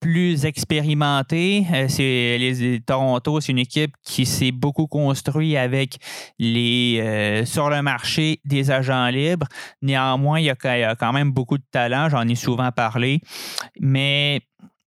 plus 0.00 0.46
expérimenté. 0.46 1.66
Euh, 1.72 1.86
c'est 1.88 2.38
les 2.38 2.80
Toronto, 2.80 3.40
c'est 3.40 3.52
une 3.52 3.58
équipe 3.58 3.94
qui 4.02 4.26
s'est 4.26 4.50
beaucoup 4.50 4.86
construite 4.86 5.56
avec 5.56 5.98
les 6.38 7.00
euh, 7.00 7.44
sur 7.44 7.70
le 7.70 7.82
marché 7.82 8.40
des 8.44 8.70
agents 8.70 9.08
libres. 9.08 9.46
Néanmoins, 9.82 10.40
il 10.40 10.46
y, 10.46 10.50
a, 10.50 10.96
quand 10.96 11.12
même 11.12 11.30
beaucoup 11.30 11.58
de 11.58 11.64
talent, 11.70 12.08
j'en 12.08 12.26
ai 12.26 12.34
souvent 12.34 12.72
parlé, 12.72 13.20
mais 13.78 14.40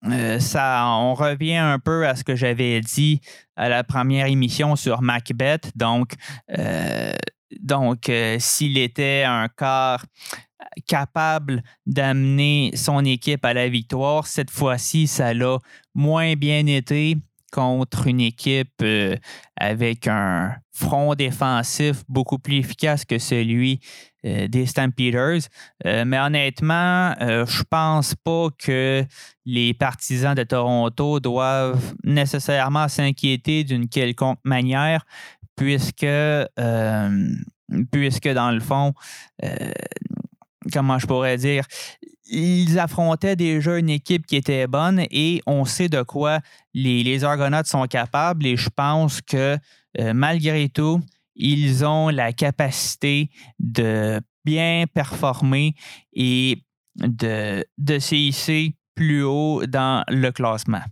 euh, 0.07 0.39
ça, 0.39 0.87
on 0.87 1.15
revient 1.15 1.57
un 1.57 1.79
peu 1.79 2.07
à 2.07 2.15
ce 2.15 2.25
que 2.25 2.37
j'avais 2.37 2.81
dit 2.81 3.21
à 3.57 3.69
la 3.69 3.85
première 3.85 4.27
émission 4.27 4.77
sur 4.77 5.03
Macbeth. 5.03 5.73
Donc, 5.77 6.15
donc 7.61 8.11
s'il 8.39 8.79
était 8.79 9.25
un 9.27 9.49
quart 9.49 10.05
capable 10.87 11.63
d'amener 11.87 12.73
son 12.75 13.05
équipe 13.05 13.45
à 13.45 13.55
la 13.55 13.69
victoire. 13.69 14.27
Cette 14.27 14.51
fois-ci, 14.51 15.07
ça 15.07 15.35
l'a 15.35 15.59
moins 15.95 16.35
bien 16.35 16.67
été 16.67 17.17
contre 17.51 18.07
une 18.07 18.21
équipe 18.21 18.81
euh, 18.83 19.17
avec 19.57 20.07
un 20.07 20.57
front 20.73 21.15
défensif 21.15 22.03
beaucoup 22.09 22.39
plus 22.39 22.57
efficace 22.57 23.05
que 23.05 23.19
celui 23.19 23.81
euh, 24.25 24.49
des 24.49 24.67
Stampeders. 24.67 25.43
Euh, 25.85 26.05
mais 26.07 26.19
honnêtement, 26.19 27.15
je 27.21 27.63
pense 27.69 28.15
pas 28.15 28.49
que 28.59 29.05
les 29.45 29.75
partisans 29.75 30.35
de 30.35 30.45
Toronto 30.45 31.21
doivent 31.21 31.95
nécessairement 32.05 32.89
s'inquiéter 32.89 33.65
d'une 33.65 33.89
quelconque 33.89 34.39
manière, 34.45 35.05
puisque, 35.57 36.07
puisque 37.91 38.29
dans 38.29 38.51
le 38.51 38.61
fond, 38.61 38.95
comment 40.73 40.99
je 40.99 41.07
pourrais 41.07 41.37
dire, 41.37 41.65
ils 42.27 42.79
affrontaient 42.79 43.37
déjà 43.37 43.79
une 43.79 43.91
équipe 43.91 44.27
qui 44.27 44.37
était 44.37 44.67
bonne 44.67 45.05
et 45.11 45.43
on 45.47 45.65
sait 45.65 45.89
de 45.89 46.03
quoi 46.03 46.41
les, 46.75 47.25
Argonauts 47.25 47.65
sont 47.65 47.87
capables 47.87 48.47
et 48.47 48.57
je 48.57 48.69
pense 48.69 49.21
que 49.21 49.59
euh, 49.99 50.13
malgré 50.15 50.69
tout, 50.69 51.01
ils 51.35 51.85
ont 51.85 52.09
la 52.09 52.33
capacité 52.33 53.31
de 53.59 54.21
bien 54.45 54.85
performer 54.93 55.75
et 56.13 56.63
de, 56.97 57.65
de 57.79 57.99
se 57.99 58.71
plus 58.95 59.23
haut 59.23 59.65
dans 59.67 60.05
le 60.09 60.31
classement. 60.31 60.83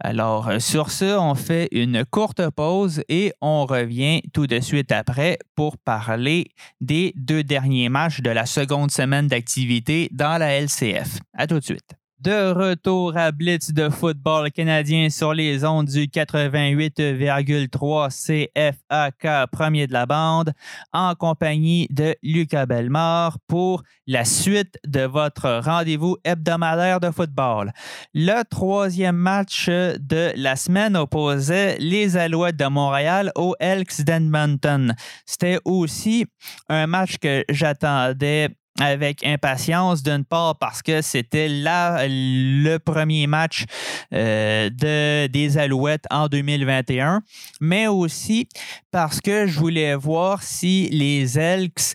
Alors, 0.00 0.48
euh, 0.48 0.58
sur 0.60 0.90
ce, 0.90 1.18
on 1.18 1.34
fait 1.34 1.68
une 1.72 2.04
courte 2.04 2.48
pause 2.50 3.02
et 3.08 3.32
on 3.40 3.66
revient 3.66 4.22
tout 4.32 4.46
de 4.46 4.60
suite 4.60 4.92
après 4.92 5.38
pour 5.56 5.76
parler 5.76 6.46
des 6.80 7.12
deux 7.16 7.42
derniers 7.42 7.88
matchs 7.88 8.20
de 8.20 8.30
la 8.30 8.46
seconde 8.46 8.92
semaine 8.92 9.26
d'activité 9.26 10.08
dans 10.12 10.38
la 10.38 10.60
LCF. 10.60 11.18
À 11.34 11.48
tout 11.48 11.58
de 11.58 11.64
suite. 11.64 11.97
De 12.20 12.50
retour 12.50 13.16
à 13.16 13.30
Blitz 13.30 13.72
de 13.72 13.88
football 13.88 14.50
canadien 14.50 15.08
sur 15.08 15.34
les 15.34 15.64
ondes 15.64 15.86
du 15.86 16.06
88,3 16.06 18.10
CFAK 18.10 19.48
premier 19.52 19.86
de 19.86 19.92
la 19.92 20.04
bande 20.04 20.52
en 20.92 21.14
compagnie 21.14 21.86
de 21.90 22.16
Lucas 22.24 22.66
Belmore 22.66 23.36
pour 23.46 23.84
la 24.08 24.24
suite 24.24 24.80
de 24.84 25.02
votre 25.02 25.60
rendez-vous 25.62 26.16
hebdomadaire 26.24 26.98
de 26.98 27.12
football. 27.12 27.70
Le 28.14 28.42
troisième 28.42 29.14
match 29.14 29.68
de 29.68 30.32
la 30.34 30.56
semaine 30.56 30.96
opposait 30.96 31.78
les 31.78 32.16
Alouettes 32.16 32.56
de 32.56 32.66
Montréal 32.66 33.30
aux 33.36 33.54
Elks 33.60 34.02
d'Edmonton. 34.02 34.92
C'était 35.24 35.60
aussi 35.64 36.26
un 36.68 36.88
match 36.88 37.18
que 37.18 37.44
j'attendais 37.48 38.48
avec 38.80 39.24
impatience, 39.24 40.02
d'une 40.02 40.24
part 40.24 40.56
parce 40.58 40.82
que 40.82 41.02
c'était 41.02 41.48
là 41.48 42.06
le 42.08 42.78
premier 42.78 43.26
match 43.26 43.64
euh, 44.12 44.70
de, 44.70 45.26
des 45.26 45.58
Alouettes 45.58 46.06
en 46.10 46.28
2021, 46.28 47.22
mais 47.60 47.86
aussi 47.86 48.48
parce 48.90 49.20
que 49.20 49.46
je 49.46 49.58
voulais 49.58 49.94
voir 49.94 50.42
si 50.42 50.88
les 50.90 51.38
Elks 51.38 51.94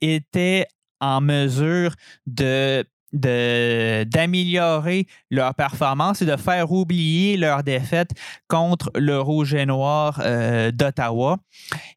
étaient 0.00 0.66
en 1.00 1.20
mesure 1.20 1.94
de 2.26 2.84
d'améliorer 3.12 5.06
leur 5.30 5.54
performance 5.54 6.22
et 6.22 6.24
de 6.24 6.36
faire 6.36 6.72
oublier 6.72 7.36
leur 7.36 7.62
défaite 7.62 8.12
contre 8.48 8.90
le 8.94 9.20
Rouge 9.20 9.52
et 9.52 9.66
Noir 9.66 10.18
euh, 10.24 10.70
d'Ottawa. 10.70 11.36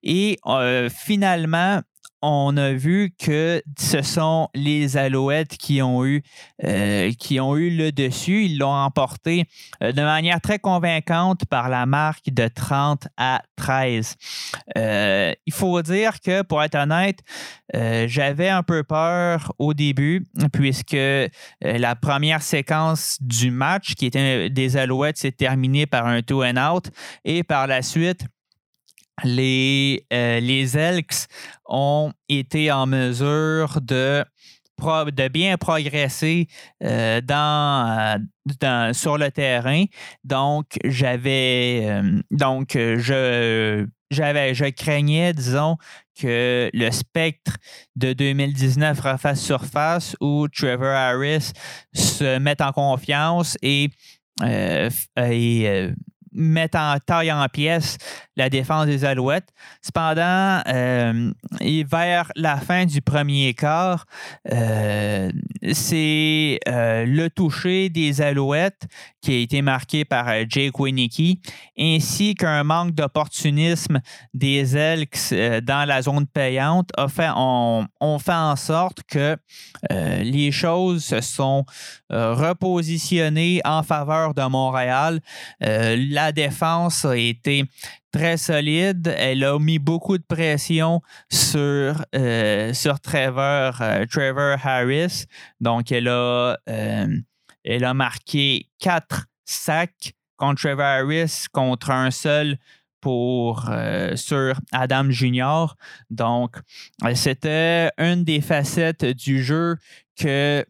Et 0.03 0.37
euh, 0.45 0.89
finalement, 0.89 1.79
on 2.27 2.57
a 2.57 2.73
vu 2.73 3.11
que 3.17 3.61
ce 3.77 4.01
sont 4.01 4.49
les 4.55 4.97
Alouettes 4.97 5.57
qui 5.57 5.81
ont 5.81 6.05
eu, 6.05 6.23
euh, 6.63 7.11
qui 7.19 7.39
ont 7.39 7.55
eu 7.55 7.69
le 7.69 7.91
dessus. 7.91 8.45
Ils 8.45 8.57
l'ont 8.57 8.73
emporté 8.73 9.45
euh, 9.83 9.91
de 9.91 10.01
manière 10.01 10.41
très 10.41 10.57
convaincante 10.57 11.45
par 11.45 11.69
la 11.69 11.85
marque 11.85 12.31
de 12.31 12.47
30 12.47 13.07
à 13.17 13.43
13. 13.57 14.15
Euh, 14.77 15.33
il 15.45 15.53
faut 15.53 15.81
dire 15.83 16.19
que, 16.19 16.41
pour 16.41 16.63
être 16.63 16.75
honnête, 16.75 17.19
j'avais 17.73 18.49
un 18.49 18.63
peu 18.63 18.83
peur 18.83 19.51
au 19.59 19.73
début, 19.73 20.25
puisque 20.53 20.95
la 21.61 21.95
première 21.95 22.41
séquence 22.41 23.17
du 23.19 23.51
match, 23.51 23.95
qui 23.95 24.05
était 24.05 24.49
des 24.49 24.77
Alouettes, 24.77 25.17
s'est 25.17 25.31
terminée 25.31 25.85
par 25.85 26.05
un 26.07 26.21
two 26.21 26.43
and 26.43 26.57
out. 26.57 26.89
Et 27.25 27.43
par 27.43 27.67
la 27.67 27.81
suite, 27.81 28.25
les, 29.23 30.05
euh, 30.11 30.39
les 30.39 30.77
Elks 30.77 31.27
ont 31.65 32.11
été 32.29 32.71
en 32.71 32.85
mesure 32.85 33.79
de, 33.81 34.25
bien 35.29 35.57
progresser 35.57 36.47
euh, 36.83 37.21
dans, 37.21 38.21
sur 38.93 39.17
le 39.17 39.31
terrain. 39.31 39.85
Donc, 40.23 40.77
j'avais 40.83 41.85
euh, 41.85 42.21
donc 42.31 42.71
je 42.73 44.69
craignais, 44.69 45.33
disons, 45.33 45.77
que 46.19 46.69
le 46.73 46.91
spectre 46.91 47.53
de 47.95 48.13
2019 48.13 48.99
refasse 48.99 49.41
surface 49.41 50.15
où 50.21 50.47
Trevor 50.47 50.95
Harris 50.95 51.51
se 51.93 52.37
mette 52.37 52.61
en 52.61 52.71
confiance 52.71 53.57
et, 53.61 53.89
et 54.45 55.89
mettre 56.31 56.77
en 56.77 56.97
taille 56.99 57.31
en 57.31 57.47
pièces 57.49 57.97
la 58.35 58.49
défense 58.49 58.85
des 58.85 59.05
Alouettes. 59.05 59.49
Cependant, 59.81 60.61
euh, 60.67 61.31
vers 61.89 62.31
la 62.35 62.57
fin 62.57 62.85
du 62.85 63.01
premier 63.01 63.53
quart, 63.53 64.05
euh, 64.51 65.31
c'est 65.71 66.59
euh, 66.67 67.05
le 67.05 67.29
toucher 67.29 67.89
des 67.89 68.21
Alouettes 68.21 68.87
qui 69.21 69.31
a 69.31 69.37
été 69.37 69.61
marqué 69.61 70.05
par 70.05 70.27
Jake 70.47 70.79
Winicky, 70.79 71.39
ainsi 71.79 72.35
qu'un 72.35 72.63
manque 72.63 72.93
d'opportunisme 72.93 73.99
des 74.33 74.77
Elks 74.77 75.33
dans 75.63 75.87
la 75.87 76.01
zone 76.03 76.27
payante 76.27 76.89
a 76.95 77.07
fait, 77.07 77.31
on, 77.35 77.87
fait 78.19 78.33
en 78.33 78.55
sorte 78.55 79.01
que 79.07 79.35
les 79.89 80.51
choses 80.51 81.03
se 81.03 81.21
sont 81.21 81.65
repositionnées 82.09 83.61
en 83.65 83.81
faveur 83.81 84.35
de 84.35 84.43
Montréal. 84.43 85.21
la 85.59 86.31
défense 86.31 87.03
a 87.05 87.17
été 87.17 87.65
très 88.15 88.37
solide. 88.37 89.13
Elle 89.17 89.43
a 89.43 89.59
mis 89.59 89.77
beaucoup 89.77 90.17
de 90.17 90.23
pression 90.23 91.01
sur, 91.29 92.05
euh, 92.15 92.73
sur 92.73 93.01
Trevor, 93.01 93.81
euh, 93.81 94.05
Trevor 94.09 94.57
Harris. 94.63 95.25
Donc, 95.59 95.91
elle 95.91 96.07
a, 96.07 96.57
euh, 96.69 97.07
elle 97.65 97.83
a 97.83 97.93
marqué 97.93 98.69
quatre 98.79 99.25
sacs 99.43 100.13
contre 100.37 100.61
Trevor 100.61 100.85
Harris 100.85 101.47
contre 101.51 101.91
un 101.91 102.09
seul 102.09 102.57
pour, 103.01 103.69
sur 104.15 104.55
Adam 104.71 105.11
Junior. 105.11 105.75
Donc, 106.09 106.55
c'était 107.13 107.91
une 107.99 108.23
des 108.23 108.41
facettes 108.41 109.05
du 109.05 109.43
jeu 109.43 109.77
que 110.19 110.65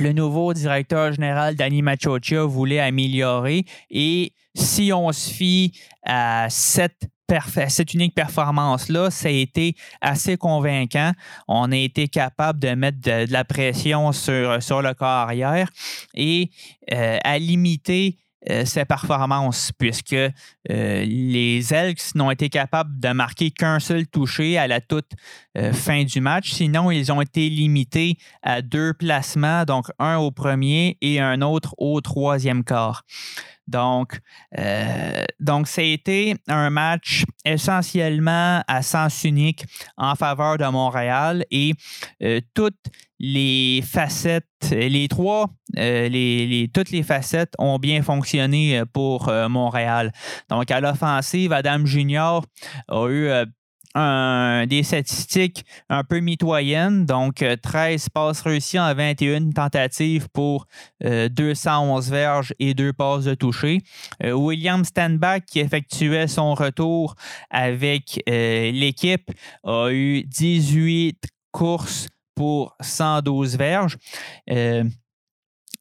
le 0.00 0.12
nouveau 0.12 0.52
directeur 0.54 1.12
général 1.12 1.54
Danny 1.56 1.82
Machocha 1.82 2.44
voulait 2.44 2.80
améliorer 2.80 3.64
et 3.90 4.32
si 4.54 4.92
on 4.92 5.12
se 5.12 5.30
fie 5.30 5.72
à 6.04 6.46
cette 6.48 7.08
unique 7.94 8.14
performance-là, 8.14 9.10
ça 9.10 9.28
a 9.28 9.32
été 9.32 9.74
assez 10.00 10.36
convaincant. 10.36 11.12
On 11.48 11.72
a 11.72 11.76
été 11.76 12.06
capable 12.06 12.60
de 12.60 12.74
mettre 12.74 13.00
de, 13.00 13.32
la 13.32 13.44
pression 13.44 14.12
sur, 14.12 14.62
sur 14.62 14.82
le 14.82 14.94
corps 14.94 15.08
arrière 15.08 15.68
et 16.14 16.50
euh, 16.92 17.18
à 17.24 17.38
limiter 17.38 18.18
euh, 18.50 18.64
ses 18.64 18.84
performances, 18.84 19.72
puisque 19.78 20.12
euh, 20.14 20.30
les 20.68 21.72
Elks 21.72 22.14
n'ont 22.14 22.30
été 22.30 22.48
capables 22.48 22.98
de 23.00 23.08
marquer 23.12 23.50
qu'un 23.50 23.80
seul 23.80 24.06
touché 24.06 24.58
à 24.58 24.66
la 24.66 24.80
toute 24.80 25.12
fin 25.72 26.02
du 26.02 26.20
match. 26.20 26.50
Sinon, 26.50 26.90
ils 26.90 27.12
ont 27.12 27.20
été 27.20 27.48
limités 27.48 28.16
à 28.42 28.60
deux 28.60 28.92
placements, 28.92 29.64
donc 29.64 29.86
un 30.00 30.16
au 30.16 30.32
premier 30.32 30.98
et 31.00 31.20
un 31.20 31.42
autre 31.42 31.74
au 31.78 32.00
troisième 32.00 32.64
quart. 32.64 33.04
Donc, 33.66 34.20
euh, 34.58 35.24
donc, 35.40 35.68
ça 35.68 35.80
a 35.80 35.84
été 35.84 36.36
un 36.48 36.70
match 36.70 37.24
essentiellement 37.44 38.62
à 38.66 38.82
sens 38.82 39.24
unique 39.24 39.64
en 39.96 40.14
faveur 40.14 40.58
de 40.58 40.66
Montréal 40.66 41.44
et 41.50 41.72
euh, 42.22 42.40
toutes 42.54 42.74
les 43.18 43.82
facettes, 43.82 44.44
les 44.70 45.08
trois, 45.08 45.48
euh, 45.78 46.66
toutes 46.74 46.90
les 46.90 47.02
facettes 47.02 47.54
ont 47.58 47.78
bien 47.78 48.02
fonctionné 48.02 48.82
pour 48.92 49.32
Montréal. 49.48 50.12
Donc, 50.50 50.70
à 50.70 50.80
l'offensive, 50.80 51.52
Adam 51.52 51.86
Junior 51.86 52.44
a 52.88 53.08
eu 53.08 53.30
des 53.94 54.82
statistiques 54.82 55.64
un 55.88 56.04
peu 56.04 56.20
mitoyennes. 56.20 57.06
Donc, 57.06 57.44
13 57.62 58.06
euh, 58.06 58.08
passes 58.12 58.40
réussies 58.42 58.78
en 58.78 58.94
21 58.94 59.50
tentatives 59.50 60.28
pour 60.32 60.66
211 61.00 62.08
euh, 62.08 62.10
verges 62.10 62.54
et 62.58 62.74
2 62.74 62.92
passes 62.92 63.24
de 63.24 63.34
toucher. 63.34 63.80
Euh, 64.22 64.32
William 64.32 64.84
Stanback, 64.84 65.46
qui 65.46 65.60
effectuait 65.60 66.26
son 66.26 66.54
retour 66.54 67.14
avec 67.50 68.20
l'équipe, 68.26 69.30
a 69.64 69.90
eu 69.90 70.24
18 70.24 71.18
courses 71.52 72.08
pour 72.34 72.76
112 72.80 73.56
verges. 73.56 73.96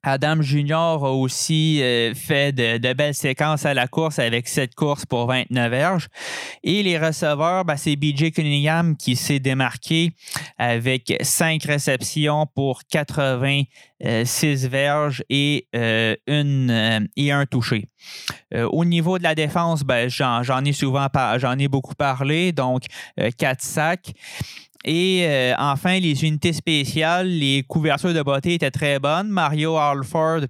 Adam 0.03 0.41
Junior 0.41 1.05
a 1.05 1.13
aussi 1.13 1.81
euh, 1.81 2.13
fait 2.13 2.51
de, 2.51 2.93
belles 2.93 3.15
séquences 3.15 3.65
à 3.65 3.73
la 3.73 3.87
course 3.87 4.19
avec 4.19 4.49
cette 4.49 4.75
course 4.75 5.05
pour 5.05 5.27
29 5.27 5.71
verges. 5.71 6.07
Et 6.61 6.83
les 6.83 6.97
receveurs, 6.97 7.63
ben, 7.63 7.77
c'est 7.77 7.95
BJ 7.95 8.31
Cunningham 8.31 8.97
qui 8.97 9.15
s'est 9.15 9.39
démarqué 9.39 10.11
avec 10.57 11.17
5 11.21 11.63
réceptions 11.63 12.45
pour 12.53 12.81
86 12.91 14.67
verges 14.67 15.23
et, 15.29 15.67
euh, 15.73 16.15
une, 16.27 16.69
euh, 16.69 16.99
et 17.15 17.31
un 17.31 17.45
touché. 17.45 17.87
au 18.53 18.83
niveau 18.83 19.17
de 19.17 19.23
la 19.23 19.35
défense, 19.35 19.83
ben, 19.83 20.09
j'en 20.09 20.65
ai 20.65 20.73
souvent 20.73 21.07
j'en 21.37 21.57
ai 21.57 21.69
beaucoup 21.69 21.95
parlé, 21.95 22.51
donc 22.51 22.83
4 23.37 23.61
sacs. 23.61 24.13
Et 24.83 25.25
euh, 25.25 25.53
enfin, 25.57 25.99
les 25.99 26.23
unités 26.25 26.53
spéciales, 26.53 27.27
les 27.27 27.63
couvertures 27.63 28.13
de 28.13 28.21
beauté 28.21 28.55
étaient 28.55 28.71
très 28.71 28.99
bonnes. 28.99 29.29
Mario 29.29 29.77
Alford 29.77 30.41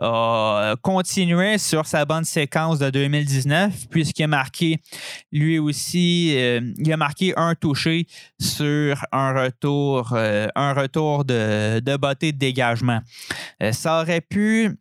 a 0.00 0.74
continué 0.82 1.58
sur 1.58 1.86
sa 1.86 2.04
bonne 2.04 2.24
séquence 2.24 2.78
de 2.78 2.90
2019, 2.90 3.88
puisqu'il 3.90 4.24
a 4.24 4.26
marqué 4.26 4.78
lui 5.32 5.58
aussi, 5.58 6.34
il 6.78 6.92
a 6.92 6.96
marqué 6.96 7.32
un 7.36 7.54
touché 7.54 8.06
sur 8.38 9.04
un 9.12 9.32
retour, 9.32 10.14
un 10.14 10.72
retour 10.72 11.24
de, 11.24 11.80
de 11.80 11.96
beauté 11.96 12.32
de 12.32 12.38
dégagement. 12.38 13.00
ça 13.72 14.00
aurait 14.00 14.20
pu 14.20 14.78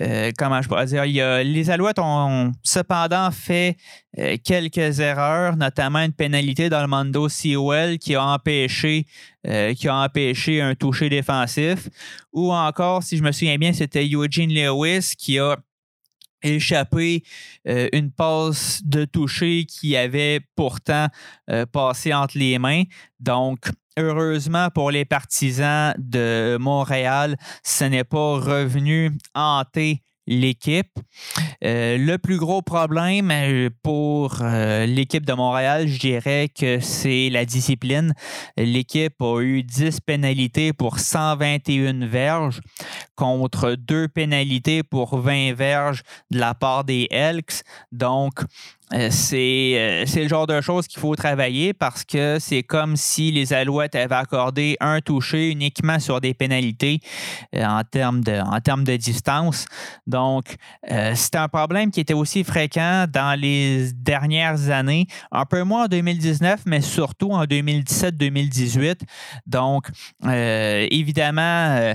euh, 0.00 0.32
comment 0.36 0.60
je 0.60 0.68
pourrais 0.68 0.86
dire, 0.86 1.04
les 1.04 1.70
Alouettes 1.70 1.98
ont 1.98 2.52
cependant 2.62 3.30
fait 3.30 3.76
euh, 4.18 4.36
quelques 4.42 4.98
erreurs, 5.00 5.56
notamment 5.56 6.00
une 6.00 6.12
pénalité 6.12 6.68
dans 6.68 6.80
le 6.80 6.88
Mando 6.88 7.28
Sewell 7.28 7.98
qui 7.98 8.14
a 8.14 8.24
empêché 8.24 9.06
euh, 9.46 9.74
qui 9.74 9.88
a 9.88 9.96
empêché 9.96 10.60
un 10.60 10.74
toucher 10.74 11.08
défensif. 11.08 11.88
Ou 12.32 12.52
encore, 12.52 13.02
si 13.02 13.16
je 13.16 13.22
me 13.22 13.30
souviens 13.30 13.56
bien, 13.56 13.72
c'était 13.72 14.04
Eugene 14.04 14.52
Lewis 14.52 15.12
qui 15.16 15.38
a 15.38 15.56
échappé 16.42 17.22
une 17.64 18.10
passe 18.10 18.82
de 18.84 19.06
toucher 19.06 19.64
qui 19.64 19.96
avait 19.96 20.40
pourtant 20.54 21.08
passé 21.72 22.12
entre 22.12 22.36
les 22.36 22.58
mains. 22.58 22.82
Donc, 23.18 23.70
Heureusement 23.96 24.70
pour 24.70 24.90
les 24.90 25.04
partisans 25.04 25.94
de 25.98 26.56
Montréal, 26.60 27.36
ce 27.62 27.84
n'est 27.84 28.02
pas 28.02 28.40
revenu 28.40 29.12
hanter 29.34 30.02
l'équipe. 30.26 30.98
Euh, 31.64 31.98
le 31.98 32.18
plus 32.18 32.38
gros 32.38 32.62
problème 32.62 33.30
euh, 33.30 33.70
pour 33.82 34.38
euh, 34.40 34.86
l'équipe 34.86 35.24
de 35.24 35.32
Montréal, 35.32 35.86
je 35.86 35.98
dirais 35.98 36.48
que 36.48 36.80
c'est 36.80 37.28
la 37.30 37.44
discipline. 37.44 38.14
L'équipe 38.56 39.20
a 39.20 39.40
eu 39.40 39.62
10 39.62 40.00
pénalités 40.00 40.72
pour 40.72 40.98
121 40.98 42.06
verges 42.06 42.60
contre 43.16 43.76
deux 43.76 44.08
pénalités 44.08 44.82
pour 44.82 45.18
20 45.18 45.54
verges 45.54 46.02
de 46.30 46.38
la 46.38 46.54
part 46.54 46.84
des 46.84 47.06
Elks. 47.10 47.62
Donc, 47.92 48.40
c'est 48.90 50.04
le 50.14 50.28
genre 50.28 50.46
de 50.46 50.60
choses 50.60 50.86
qu'il 50.86 51.00
faut 51.00 51.16
travailler 51.16 51.72
parce 51.72 52.04
que 52.04 52.38
c'est 52.38 52.62
comme 52.62 52.96
si 52.96 53.32
les 53.32 53.52
Alouettes 53.52 53.94
avaient 53.94 54.14
accordé 54.14 54.76
un 54.80 55.00
toucher 55.00 55.50
uniquement 55.50 55.98
sur 55.98 56.20
des 56.20 56.34
pénalités 56.34 57.00
euh, 57.54 57.64
en, 57.64 57.82
termes 57.82 58.22
de, 58.22 58.38
en 58.38 58.60
termes 58.60 58.84
de 58.84 58.96
distance. 58.96 59.66
Donc, 60.06 60.56
c'est 60.86 61.36
un 61.36 61.48
problème 61.48 61.90
qui 61.90 62.00
était 62.00 62.14
aussi 62.14 62.44
fréquent 62.44 63.06
dans 63.08 63.38
les 63.38 63.92
dernières 63.92 64.70
années, 64.70 65.06
un 65.32 65.46
peu 65.46 65.62
moins 65.62 65.84
en 65.84 65.88
2019, 65.88 66.60
mais 66.66 66.80
surtout 66.80 67.32
en 67.32 67.44
2017-2018. 67.44 69.00
Donc, 69.46 69.88
évidemment, 70.24 71.94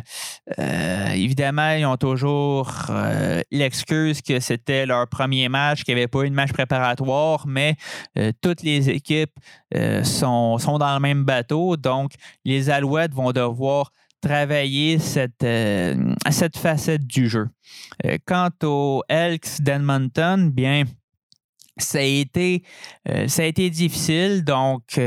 évidemment, 0.57 1.71
ils 1.71 1.85
ont 1.85 1.97
toujours 1.97 2.71
l'excuse 3.51 4.21
que 4.21 4.39
c'était 4.39 4.85
leur 4.85 5.07
premier 5.07 5.49
match, 5.49 5.83
qu'il 5.83 5.95
n'y 5.95 6.01
avait 6.01 6.07
pas 6.07 6.23
eu 6.23 6.29
de 6.29 6.35
match 6.35 6.51
mais 7.45 7.75
euh, 8.17 8.31
toutes 8.41 8.63
les 8.63 8.89
équipes 8.89 9.33
euh, 9.75 10.03
sont, 10.03 10.57
sont, 10.57 10.77
dans 10.77 10.93
le 10.93 10.99
même 10.99 11.23
bateau. 11.23 11.77
Donc, 11.77 12.13
les 12.45 12.69
Alouettes 12.69 13.13
vont 13.13 13.31
devoir 13.31 13.91
travailler 14.21 14.99
cette, 14.99 15.43
euh, 15.43 16.13
cette 16.29 16.57
facette 16.57 17.05
du 17.05 17.29
jeu. 17.29 17.47
quant 18.25 18.49
aux 18.63 19.03
Elks 19.07 19.61
d'Edmonton, 19.61 20.49
bien, 20.49 20.83
ça 21.77 21.99
a 21.99 22.01
été, 22.01 22.63
ça 23.27 23.43
a 23.43 23.45
été 23.45 23.69
difficile. 23.69 24.43
Donc, 24.43 24.99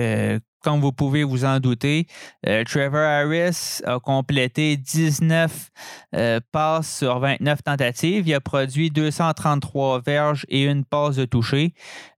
comme 0.63 0.81
vous 0.81 0.93
pouvez 0.93 1.25
vous 1.25 1.45
en 1.45 1.61
douter, 1.61 2.07
euh, 2.47 2.65
Trevor 2.65 3.01
Harris 3.01 3.81
a 3.85 3.99
complété 3.99 4.77
19 4.77 5.71
euh, 6.15 6.41
passes 6.53 6.99
sur 6.99 7.19
29 7.19 7.63
tentatives. 7.63 8.27
Il 8.27 8.35
a 8.35 8.41
produit 8.41 8.91
233 8.91 10.01
verges 10.01 10.47
et 10.49 10.65
une 10.65 10.85
passe 10.85 11.17
de 11.17 11.25
toucher. 11.25 11.75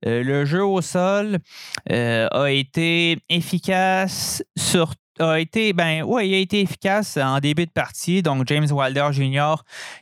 Euh, 0.07 0.23
le 0.23 0.45
jeu 0.45 0.65
au 0.65 0.83
sol 0.83 1.39
a 1.89 2.51
été 2.51 3.19
efficace 3.29 4.43
a 5.21 5.39
été, 5.39 5.73
ben, 5.73 6.03
ouais, 6.03 6.29
il 6.29 6.35
a 6.35 6.39
été 6.39 6.61
efficace 6.61 7.17
en 7.19 7.39
début 7.39 7.67
de 7.67 7.71
partie. 7.71 8.21
Donc, 8.21 8.49
James 8.49 8.67
Wilder 8.69 9.11
Jr., 9.13 9.55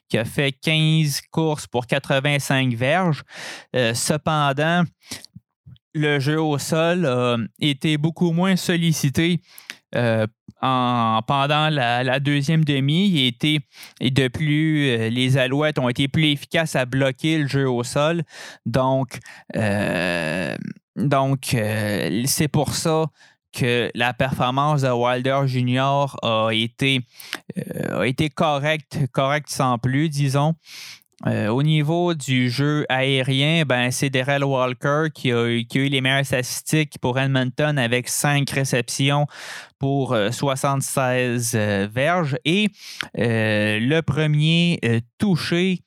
qui 0.09 0.17
a 0.17 0.25
fait 0.25 0.53
15 0.53 1.21
courses 1.31 1.67
pour 1.67 1.87
85 1.87 2.73
verges. 2.73 3.23
cependant, 3.93 4.85
le 5.95 6.21
jeu 6.21 6.41
au 6.41 6.59
sol 6.59 7.07
a 7.07 7.37
été 7.61 7.97
beaucoup 7.99 8.33
moins 8.33 8.57
sollicité 8.57 9.41
euh, 9.95 10.27
pendant 10.61 11.69
la, 11.69 12.21
deuxième 12.21 12.65
demi. 12.65 13.09
Il 13.09 13.27
était, 13.27 13.59
et 14.01 14.11
de 14.11 14.29
plus, 14.29 14.89
euh, 14.89 15.11
les 15.11 15.37
Alouettes 15.37 15.79
ont 15.79 15.89
été 15.89 16.09
plus 16.09 16.31
efficaces 16.31 16.77
à 16.77 16.87
bloquer 16.87 17.39
le 17.39 17.47
jeu 17.47 17.69
au 17.69 17.83
sol. 17.85 18.23
Donc, 18.65 19.19
euh, 19.57 20.57
c'est 22.27 22.49
pour 22.49 22.75
ça 22.75 23.07
que 23.53 23.91
la 23.95 24.15
performance 24.15 24.81
de 24.81 24.89
Wilder 24.89 25.43
été, 26.53 27.01
a 27.91 28.05
été 28.05 28.31
correcte, 28.31 28.99
correcte 29.13 29.51
sans 29.51 29.77
plus, 29.77 30.09
disons. 30.09 30.55
Euh, 31.27 31.49
au 31.49 31.63
niveau 31.63 32.15
du 32.15 32.51
jeu 32.51 32.85
aérien, 32.89 33.65
ben, 33.65 33.91
c'est 33.91 34.11
Daryl 34.11 34.45
Walker 34.45 35.05
qui 35.15 35.31
a, 35.31 35.47
eu 35.47 35.65
les 35.75 36.01
meilleures 36.01 36.27
statistiques 36.27 36.99
pour 37.01 37.19
Edmonton 37.19 37.79
avec 37.79 38.09
cinq 38.09 38.51
réceptions 38.51 39.27
pour 39.79 40.17
76 40.31 41.55
euh, 41.55 41.59
euh, 41.59 41.89
verges. 41.93 42.37
Et 42.45 42.69
le 43.15 44.01
premier 44.01 44.81
touché 45.19 45.81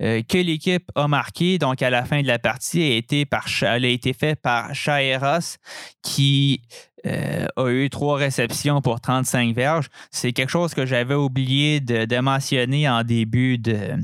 que 0.00 0.38
l'équipe 0.38 0.90
a 0.96 1.06
marqué, 1.06 1.58
donc 1.58 1.80
à 1.80 1.88
la 1.88 2.04
fin 2.04 2.22
de 2.22 2.26
la 2.26 2.40
partie, 2.40 2.82
a 2.82 2.96
été, 2.96 3.24
par, 3.24 3.46
a 3.62 3.78
été 3.78 4.12
fait 4.12 4.34
par 4.34 4.74
Shaeros 4.74 5.58
qui 6.02 6.60
a 7.04 7.68
eu 7.68 7.88
trois 7.88 8.16
réceptions 8.16 8.80
pour 8.80 9.00
35 9.00 9.54
verges. 9.54 9.86
C'est 10.10 10.32
quelque 10.32 10.50
chose 10.50 10.74
que 10.74 10.86
j'avais 10.86 11.14
oublié 11.14 11.78
de, 11.78 12.18
mentionner 12.18 12.88
en 12.88 13.04
début 13.04 13.58
de, 13.58 13.96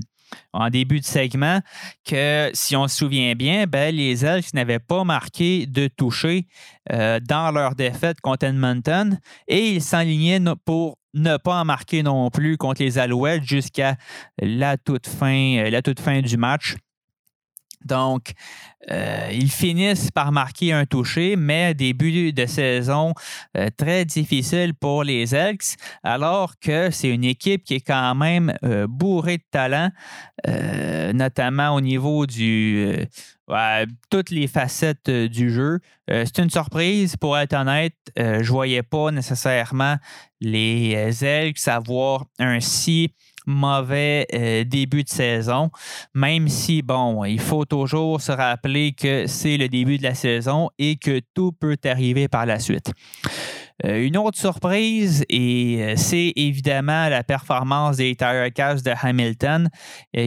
en 0.53 0.71
début 0.71 1.01
de 1.01 1.05
segment 1.05 1.61
que, 2.07 2.51
si 2.55 2.77
on 2.77 2.89
se 2.89 2.97
souvient 2.97 3.35
bien, 3.35 3.67
ben, 3.67 3.95
les 3.95 4.25
Elks 4.25 4.55
n'avaient 4.55 4.79
pas 4.79 5.05
marqué 5.05 5.67
de 5.67 5.89
toucher 5.89 6.47
euh, 6.93 7.21
dans 7.21 7.51
leur 7.51 7.75
défaite 7.75 8.21
contre 8.21 8.47
Edmonton 8.47 9.19
et 9.47 9.71
ils 9.71 9.83
s'enlignaient 9.83 10.41
pour 10.65 10.99
ne 11.15 11.37
pas 11.37 11.61
en 11.61 11.65
marquer 11.65 12.03
non 12.03 12.31
plus 12.31 12.57
contre 12.57 12.83
les 12.83 12.99
Alouettes 12.99 13.45
jusqu'à 13.45 13.97
la 14.41 14.77
toute 14.77 15.07
fin, 15.07 15.59
euh, 15.59 15.71
la 15.71 15.83
toute 15.83 16.01
fin 16.01 16.21
du 16.21 16.37
match. 16.37 16.77
Donc, 17.85 18.33
euh, 18.91 19.29
ils 19.33 19.51
finissent 19.51 20.11
par 20.11 20.33
marquer 20.33 20.73
un 20.73 20.87
toucher, 20.87 21.37
mais 21.37 21.75
début 21.75 22.33
de 22.33 22.47
saison 22.47 23.13
euh, 23.57 23.69
très 23.77 24.05
difficile 24.05 24.75
pour 24.75 25.05
les 25.05 25.35
Elks, 25.35 25.77
alors 26.03 26.59
que 26.59 26.91
c'est 26.91 27.11
une 27.11 27.25
équipe 27.25 27.65
qui 27.65 27.75
est 27.75 27.87
quand 27.87 28.15
même 28.15 28.55
euh, 28.65 28.87
bourrée 28.89 29.39
de 29.39 29.45
talent, 29.51 29.91
notamment 31.15 31.75
au 31.75 31.81
niveau 31.81 32.27
du 32.27 32.97
toutes 34.11 34.31
les 34.31 34.47
facettes 34.47 35.11
du 35.11 35.51
jeu. 35.51 35.81
c'est 36.07 36.39
une 36.39 36.51
surprise, 36.51 37.17
pour 37.17 37.37
être 37.37 37.55
honnête. 37.55 37.97
je 38.17 38.39
ne 38.39 38.43
voyais 38.45 38.83
pas 38.83 39.11
nécessairement 39.11 39.97
les 40.41 41.25
Elks 41.25 41.67
avoir 41.67 42.27
un 42.39 42.61
si 42.61 43.13
mauvais 43.47 44.27
euh, 44.35 44.65
début 44.65 45.05
de 45.05 45.09
saison, 45.09 45.71
même 46.15 46.49
si, 46.49 46.83
bon, 46.83 47.25
il 47.25 47.41
faut 47.41 47.65
toujours 47.65 48.21
se 48.21 48.33
rappeler 48.33 48.93
que 48.93 49.27
c'est 49.27 49.57
le 49.57 49.69
début 49.69 49.99
de 49.99 50.03
la 50.03 50.15
saison 50.15 50.71
et 50.79 50.97
que 50.97 51.21
tout 51.35 51.53
peut 51.53 51.79
arriver 51.85 52.29
par 52.29 52.47
la 52.47 52.59
suite. 52.59 52.93
Euh, 53.85 54.05
une 54.05 54.17
autre 54.17 54.39
surprise, 54.39 55.25
et 55.29 55.79
euh, 55.81 55.95
c'est 55.97 56.33
évidemment 56.35 57.09
la 57.09 57.23
performance 57.23 57.99
des 57.99 58.17
Tire 58.17 58.51
de 58.83 59.07
Hamilton 59.07 59.69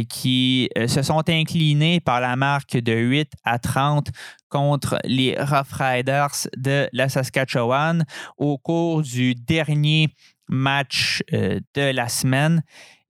qui 0.07 0.69
se 0.87 1.01
sont 1.01 1.29
inclinés 1.29 1.99
par 1.99 2.21
la 2.21 2.35
marque 2.35 2.77
de 2.77 2.93
8 2.93 3.29
à 3.43 3.59
30 3.59 4.07
contre 4.49 4.99
les 5.03 5.35
Rough 5.37 5.73
Riders 5.73 6.47
de 6.55 6.87
la 6.93 7.09
Saskatchewan 7.09 8.05
au 8.37 8.57
cours 8.57 9.01
du 9.01 9.35
dernier 9.35 10.07
match 10.47 11.21
de 11.31 11.91
la 11.91 12.07
semaine. 12.07 12.63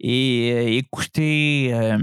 Et 0.03 0.51
euh, 0.51 0.77
écoutez, 0.77 1.69
euh, 1.73 1.99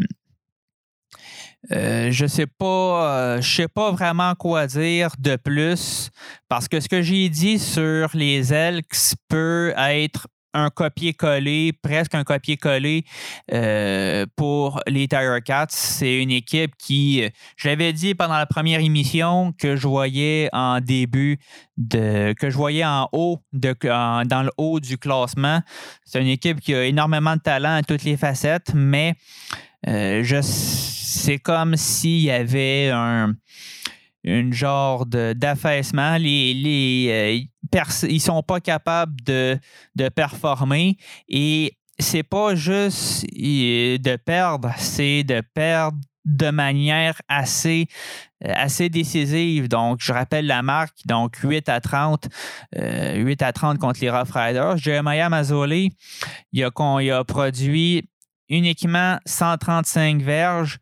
euh, 1.73 2.13
je 2.13 2.27
sais 2.27 2.47
pas, 2.47 3.41
je 3.41 3.57
sais 3.57 3.67
pas 3.67 3.91
vraiment 3.91 4.37
quoi 4.37 4.69
dire 4.69 5.11
de 5.19 5.35
plus 5.35 6.11
parce 6.49 6.69
que 6.69 6.79
ce 6.79 6.89
que 6.89 7.03
j'ai 7.03 7.29
dit 7.29 7.59
sur 7.59 8.11
les 8.15 8.55
Elks 8.55 9.17
peut 9.29 9.75
être 9.77 10.29
un 10.55 10.71
copier-coller, 10.71 11.73
presque 11.73 12.15
un 12.15 12.25
copier-coller 12.25 13.05
euh, 13.53 14.27
pour 14.37 14.81
les 14.87 15.09
Tiger 15.09 15.39
Cats. 15.45 15.67
C'est 15.71 16.23
une 16.23 16.31
équipe 16.31 16.73
qui, 16.79 17.23
j'avais 17.57 17.93
dit 17.93 18.15
pendant 18.15 18.37
la 18.37 18.47
première 18.47 18.81
émission 18.81 19.53
que 19.53 19.77
je 19.77 19.87
voyais 19.87 20.49
en 20.53 20.81
début 20.81 21.39
de, 21.77 22.33
que 22.33 22.51
je 22.51 22.57
voyais 22.57 22.85
en 22.85 23.09
haut, 23.13 23.39
de, 23.53 23.75
dans 24.25 24.43
le 24.43 24.51
haut 24.57 24.81
du 24.81 24.99
classement. 24.99 25.61
C'est 26.05 26.21
une 26.21 26.29
équipe 26.29 26.61
qui 26.61 26.75
a 26.75 26.85
énormément 26.85 27.37
de 27.37 27.41
talent 27.41 27.77
à 27.77 27.83
toutes 27.83 28.05
les 28.05 28.17
facettes, 28.17 28.73
mais 28.75 29.15
euh, 29.87 30.43
c'est 30.43 31.39
comme 31.39 31.77
s'il 31.77 32.21
y 32.21 32.31
avait 32.31 32.91
un 32.91 33.35
une 34.25 34.53
genre 34.53 35.07
d'affaissement. 35.07 36.17
Les, 36.17 36.55
les, 36.55 37.09
euh, 37.11 37.41
ils 38.09 38.21
sont 38.21 38.43
pas 38.43 38.61
capables 38.61 39.15
de, 39.25 39.59
de 39.97 40.09
performer 40.09 40.97
et 41.29 41.77
c'est 41.99 42.23
pas 42.23 42.55
juste 42.55 43.27
de 43.33 44.17
perdre, 44.17 44.73
c'est 44.79 45.25
de 45.25 45.43
perdre 45.55 45.99
de 46.25 46.51
manière 46.51 47.15
assez, 47.27 47.87
euh, 48.45 48.53
assez 48.55 48.91
décisive. 48.91 49.69
Donc, 49.69 49.99
je 50.01 50.13
rappelle 50.13 50.47
la 50.47 50.63
marque, 50.63 50.99
donc 51.07 51.37
8 51.37 51.69
à 51.71 51.81
30, 51.81 52.29
8 52.75 52.79
euh, 52.79 53.35
à 53.41 53.53
30 53.53 53.79
contre 53.79 54.01
les 54.01 54.11
Rough 54.11 54.31
Riders. 54.35 54.77
Jeremiah 54.77 55.31
Mazzoli, 55.31 55.91
il 56.53 56.65
a, 56.65 56.69
a 56.69 57.25
produit 57.25 58.09
uniquement 58.51 59.19
135 59.25 60.21
verges, 60.21 60.81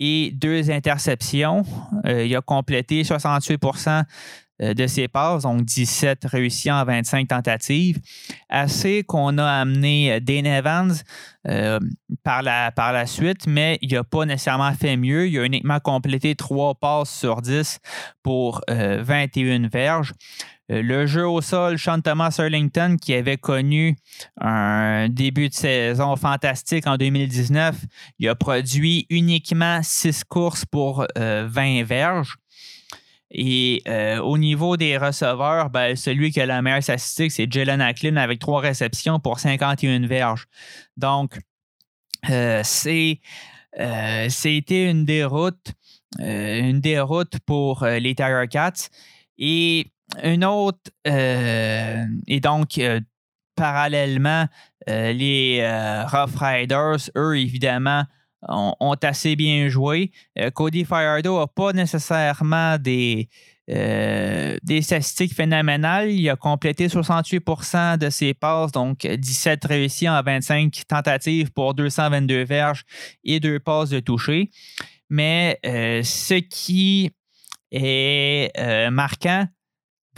et 0.00 0.30
deux 0.32 0.70
interceptions. 0.70 1.64
Euh, 2.06 2.24
il 2.24 2.34
a 2.36 2.40
complété 2.40 3.04
68 3.04 3.54
euh, 3.64 4.02
de 4.60 4.86
ses 4.86 5.08
passes, 5.08 5.42
donc 5.42 5.64
17 5.64 6.24
réussis 6.24 6.70
en 6.70 6.84
25 6.84 7.28
tentatives. 7.28 8.00
Assez 8.48 9.02
qu'on 9.04 9.38
a 9.38 9.46
amené 9.46 10.12
euh, 10.12 10.20
Dane 10.20 10.46
Evans 10.46 10.94
par, 12.24 12.42
la, 12.42 12.70
par 12.72 12.92
la 12.92 13.06
suite, 13.06 13.46
mais 13.46 13.78
il 13.80 13.94
n'a 13.94 14.04
pas 14.04 14.26
nécessairement 14.26 14.72
fait 14.74 14.96
mieux. 14.96 15.28
Il 15.28 15.38
a 15.38 15.44
uniquement 15.44 15.80
complété 15.80 16.34
trois 16.34 16.74
passes 16.74 17.10
sur 17.10 17.40
10 17.40 17.78
pour 18.22 18.60
21 18.68 19.68
verges. 19.68 20.12
Euh, 20.70 20.82
le 20.82 21.06
jeu 21.06 21.26
au 21.26 21.40
sol, 21.40 21.78
Sean 21.78 22.00
Thomas 22.00 22.34
Erlington, 22.38 22.96
qui 23.00 23.14
avait 23.14 23.38
connu 23.38 23.96
un 24.40 25.08
début 25.08 25.48
de 25.48 25.54
saison 25.54 26.14
fantastique 26.16 26.86
en 26.86 26.96
2019, 26.96 27.76
il 28.18 28.28
a 28.28 28.34
produit 28.34 29.06
uniquement 29.08 29.80
six 29.82 30.24
courses 30.24 30.64
pour 30.64 31.06
20 31.16 31.18
euh, 31.18 31.84
verges. 31.84 32.36
Et 33.30 33.82
euh, 33.86 34.18
au 34.18 34.38
niveau 34.38 34.76
des 34.76 34.96
receveurs, 34.96 35.70
ben, 35.70 35.96
celui 35.96 36.30
qui 36.30 36.40
a 36.40 36.46
la 36.46 36.62
meilleure 36.62 36.82
statistique, 36.82 37.32
c'est 37.32 37.50
Jalen 37.50 37.80
Acklin 37.80 38.16
avec 38.16 38.38
trois 38.38 38.60
réceptions 38.60 39.20
pour 39.20 39.38
51 39.38 40.06
verges. 40.06 40.46
Donc, 40.96 41.38
c'est, 42.24 43.20
c'était 44.28 44.90
une 44.90 45.04
déroute, 45.04 45.72
une 46.18 46.80
déroute 46.80 47.38
pour 47.46 47.84
les 47.84 48.14
Tiger 48.14 48.44
Cats. 48.50 48.88
Et 49.38 49.92
une 50.22 50.44
autre, 50.44 50.90
euh, 51.06 52.04
et 52.26 52.40
donc, 52.40 52.78
euh, 52.78 53.00
parallèlement, 53.54 54.46
euh, 54.88 55.12
les 55.12 55.60
Rough 56.10 56.36
Riders, 56.36 57.10
eux, 57.16 57.38
évidemment, 57.38 58.04
ont, 58.42 58.96
assez 59.02 59.36
bien 59.36 59.68
joué. 59.68 60.12
Cody 60.54 60.84
Firedo 60.84 61.38
n'a 61.38 61.46
pas 61.46 61.72
nécessairement 61.72 62.78
des, 62.78 63.28
des 63.66 64.82
statistiques 64.82 65.34
phénoménales. 65.34 66.10
Il 66.10 66.28
a 66.30 66.36
complété 66.36 66.88
68% 66.88 67.98
de 67.98 68.10
ses 68.10 68.34
passes, 68.34 68.72
donc 68.72 69.06
17 69.06 69.64
réussis 69.64 70.08
en 70.08 70.22
25 70.22 70.82
tentatives 70.86 71.50
pour 71.52 71.74
222 71.74 72.44
verges 72.44 72.84
et 73.24 73.40
deux 73.40 73.58
passes 73.58 73.90
de 73.90 74.00
toucher. 74.00 74.50
Mais 75.10 75.58
ce 75.64 76.34
qui 76.34 77.10
est 77.72 78.90
marquant, 78.90 79.46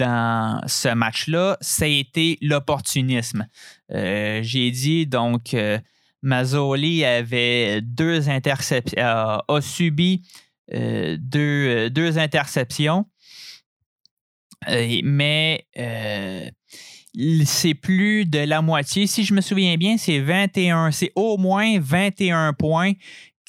dans 0.01 0.61
ce 0.67 0.89
match-là, 0.89 1.59
ça 1.61 1.85
a 1.85 1.89
été 1.89 2.39
l'opportunisme. 2.41 3.47
Euh, 3.93 4.41
j'ai 4.43 4.71
dit 4.71 5.07
donc 5.07 5.53
euh, 5.53 5.79
Mazzoli 6.23 7.05
avait 7.05 7.81
deux 7.81 8.29
interceptions, 8.29 9.01
a 9.01 9.61
subi 9.61 10.23
euh, 10.73 11.17
deux, 11.19 12.19
interceptions, 12.19 13.07
mais 14.69 15.67
c'est 17.45 17.75
plus 17.75 18.27
de 18.27 18.39
la 18.39 18.63
moitié. 18.63 19.07
Si 19.07 19.25
je 19.25 19.35
me 19.35 19.41
souviens 19.41 19.77
bien, 19.77 19.97
c'est 19.97 20.21
21, 20.21 20.91
c'est 20.91 21.13
au 21.15 21.39
moins 21.39 21.79
21 21.81 22.53
points 22.53 22.93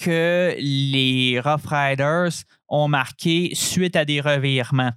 que 0.01 0.55
les 0.57 1.39
Rough 1.39 1.65
Riders 1.65 2.43
ont 2.67 2.87
marqué 2.87 3.51
suite 3.53 3.95
à 3.95 4.05
des 4.05 4.19
revirements. 4.19 4.91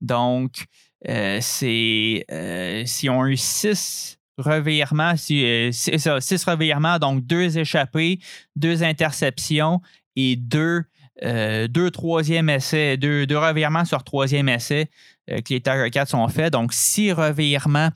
Donc, 0.00 0.64
euh, 1.08 1.38
c'est 1.40 2.24
euh, 2.30 2.84
si 2.84 3.08
on 3.08 3.22
a 3.22 3.28
eu 3.28 3.36
six 3.36 4.18
euh, 4.46 5.70
six, 5.72 6.44
revirements, 6.44 6.98
donc 6.98 7.26
deux 7.26 7.58
échappés, 7.58 8.20
deux 8.56 8.82
interceptions 8.82 9.80
et 10.16 10.36
deux, 10.36 10.84
deux 11.22 11.90
troisième 11.90 12.48
essais, 12.48 12.96
deux, 12.96 13.26
revirements 13.36 13.84
sur 13.84 14.02
troisième 14.02 14.48
essai 14.48 14.88
que 15.28 15.52
les 15.54 15.60
Tiger 15.60 15.90
Cats 15.92 16.14
ont 16.14 16.28
fait. 16.28 16.50
Donc, 16.50 16.72
six 16.72 17.12
revirements 17.12 17.90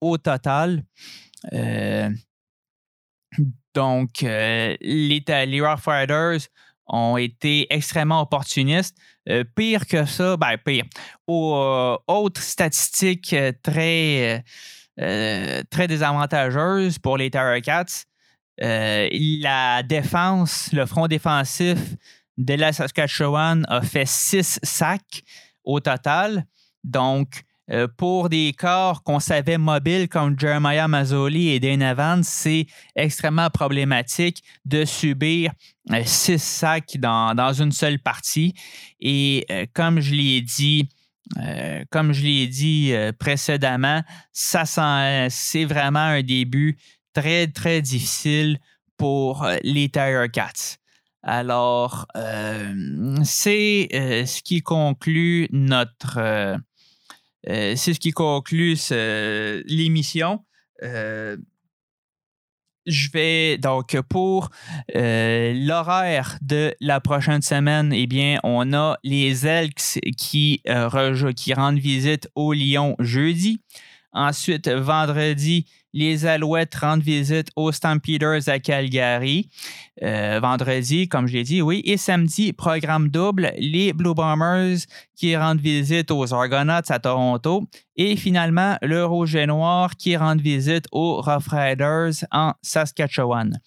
au 0.00 0.18
total. 0.18 0.82
donc, 3.74 4.20
les, 4.20 4.76
les 4.80 5.60
Rough 5.60 5.86
Riders 5.86 6.40
ont 6.90 7.16
été 7.16 7.66
extrêmement 7.70 8.20
opportunistes. 8.20 8.96
Euh, 9.28 9.44
pire 9.54 9.86
que 9.86 10.04
ça, 10.06 10.36
ben 10.36 10.56
pire. 10.58 10.84
Euh, 11.28 11.96
statistiques 12.36 13.32
euh, 13.32 13.52
très, 13.62 14.44
très 14.96 15.86
désavantageuses 15.88 16.98
pour 16.98 17.16
les 17.16 17.30
Terror 17.30 17.60
Cats, 17.62 18.04
la 18.58 19.82
défense, 19.82 20.70
le 20.72 20.86
front 20.86 21.06
défensif 21.06 21.78
de 22.36 22.54
la 22.54 22.72
Saskatchewan 22.72 23.64
a 23.68 23.82
fait 23.82 24.06
six 24.06 24.58
sacs 24.62 25.22
au 25.64 25.80
total. 25.80 26.44
Donc, 26.84 27.44
euh, 27.70 27.86
pour 27.96 28.28
des 28.28 28.52
corps 28.56 29.02
qu'on 29.02 29.20
savait 29.20 29.58
mobiles 29.58 30.08
comme 30.08 30.38
Jeremiah 30.38 30.88
Mazzoli 30.88 31.50
et 31.50 31.60
Dane 31.60 31.82
Evans, 31.82 32.22
c'est 32.24 32.66
extrêmement 32.96 33.48
problématique 33.48 34.42
de 34.64 34.84
subir 34.84 35.52
euh, 35.92 36.02
six 36.04 36.42
sacs 36.42 36.96
dans, 36.98 37.52
une 37.52 37.70
seule 37.70 38.00
partie. 38.00 38.54
Et 39.00 39.46
euh, 39.50 39.66
comme 39.72 40.00
je 40.00 40.14
l'ai 40.14 40.40
dit, 40.40 40.88
comme 41.90 42.12
je 42.12 42.22
l'ai 42.22 42.46
dit 42.46 42.92
précédemment, 43.18 44.02
ça 44.32 44.64
c'est 45.30 45.64
vraiment 45.64 46.00
un 46.00 46.22
début 46.22 46.76
très, 47.12 47.46
très 47.46 47.82
difficile 47.82 48.58
pour 48.96 49.46
les 49.62 49.88
Tire 49.88 50.30
Cats. 50.32 50.78
Alors, 51.22 52.06
c'est 53.24 53.88
ce 53.92 54.42
qui 54.42 54.62
conclut 54.62 55.48
notre, 55.52 56.18
euh, 57.48 57.74
c'est 57.76 57.94
ce 57.94 58.00
qui 58.00 58.10
conclut 58.10 58.76
l'émission. 59.66 60.44
Euh, 62.90 63.00
je 63.00 63.10
vais 63.10 63.58
donc 63.58 63.98
pour 64.08 64.50
euh, 64.94 65.52
l'horaire 65.54 66.38
de 66.42 66.74
la 66.80 67.00
prochaine 67.00 67.42
semaine, 67.42 67.92
eh 67.92 68.06
bien, 68.06 68.38
on 68.42 68.72
a 68.72 68.96
les 69.04 69.46
Elks 69.46 70.00
qui, 70.16 70.62
qui 71.36 71.54
rendent 71.54 71.78
visite 71.78 72.28
au 72.34 72.52
Lyon 72.52 72.96
jeudi. 72.98 73.60
Ensuite, 74.12 74.68
vendredi, 74.68 75.66
les 75.92 76.26
Alouettes 76.26 76.74
rendent 76.74 77.02
visite 77.02 77.48
aux 77.56 77.72
Stampeders 77.72 78.48
à 78.48 78.58
Calgary. 78.58 79.48
Euh, 80.02 80.38
vendredi, 80.40 81.08
comme 81.08 81.26
je 81.26 81.34
l'ai 81.34 81.42
dit, 81.42 81.62
oui. 81.62 81.82
Et 81.84 81.96
samedi, 81.96 82.52
programme 82.52 83.08
double, 83.08 83.52
les 83.58 83.92
Blue 83.92 84.14
Bombers 84.14 84.78
qui 85.16 85.36
rendent 85.36 85.60
visite 85.60 86.10
aux 86.10 86.32
Argonauts 86.32 86.88
à 86.88 86.98
Toronto. 86.98 87.64
Et 87.96 88.16
finalement, 88.16 88.76
le 88.82 89.04
Rouge 89.04 89.34
et 89.34 89.46
Noir 89.46 89.96
qui 89.96 90.16
rendent 90.16 90.40
visite 90.40 90.86
aux 90.92 91.20
Rough 91.20 91.48
Riders 91.48 92.24
en 92.30 92.54
Saskatchewan. 92.62 93.58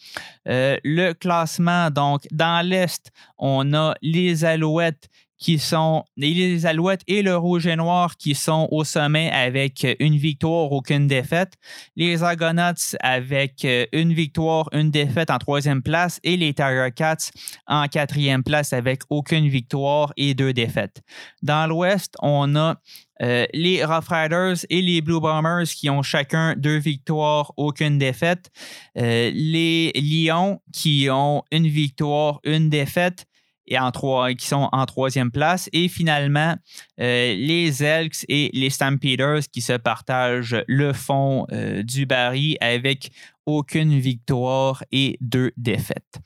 Euh, 0.47 0.77
le 0.83 1.13
classement, 1.13 1.91
donc, 1.91 2.21
dans 2.31 2.65
l'Est, 2.65 3.11
on 3.37 3.73
a 3.73 3.93
les 4.01 4.43
Alouettes 4.45 5.09
qui 5.37 5.59
sont 5.59 6.03
les 6.15 6.65
Alouettes 6.65 7.01
et 7.07 7.21
le 7.21 7.35
Rouge 7.35 7.67
et 7.67 7.75
Noir 7.75 8.17
qui 8.17 8.35
sont 8.35 8.67
au 8.71 8.83
sommet 8.83 9.29
avec 9.31 9.85
une 9.99 10.15
victoire, 10.15 10.71
aucune 10.71 11.07
défaite. 11.07 11.53
Les 11.95 12.23
Argonauts 12.23 12.95
avec 13.01 13.67
une 13.91 14.13
victoire, 14.13 14.69
une 14.71 14.91
défaite 14.91 15.29
en 15.29 15.37
troisième 15.37 15.81
place 15.81 16.19
et 16.23 16.37
les 16.37 16.53
Tiger 16.53 16.89
Cats 16.95 17.31
en 17.67 17.87
quatrième 17.87 18.43
place 18.43 18.73
avec 18.73 19.01
aucune 19.09 19.47
victoire 19.47 20.13
et 20.17 20.33
deux 20.33 20.53
défaites. 20.53 21.01
Dans 21.41 21.67
l'Ouest, 21.67 22.15
on 22.21 22.55
a 22.55 22.77
euh, 23.21 23.45
les 23.53 23.83
Rough 23.85 24.07
Riders 24.09 24.65
et 24.69 24.81
les 24.81 25.01
Blue 25.01 25.19
Bombers 25.19 25.67
qui 25.67 25.89
ont 25.89 26.01
chacun 26.01 26.55
deux 26.57 26.77
victoires, 26.77 27.53
aucune 27.57 27.97
défaite. 27.97 28.49
Euh, 28.97 29.31
les 29.33 29.91
Lions 29.95 30.61
qui 30.73 31.07
ont 31.11 31.43
une 31.51 31.67
victoire, 31.67 32.39
une 32.43 32.69
défaite 32.69 33.25
et 33.67 33.77
en 33.79 33.91
qui 33.91 34.47
sont 34.47 34.69
en 34.71 34.85
troisième 34.85 35.31
place. 35.31 35.69
Et 35.73 35.87
finalement, 35.87 36.55
euh, 36.99 37.35
les 37.35 37.83
Elks 37.83 38.25
et 38.27 38.49
les 38.53 38.69
Stampeders 38.69 39.41
qui 39.51 39.61
se 39.61 39.73
partagent 39.73 40.63
le 40.67 40.93
fond 40.93 41.47
du 41.83 42.05
baril 42.05 42.57
avec 42.59 43.11
aucune 43.45 43.99
victoire 43.99 44.83
et 44.91 45.17
deux 45.21 45.51
défaites. 45.57 46.19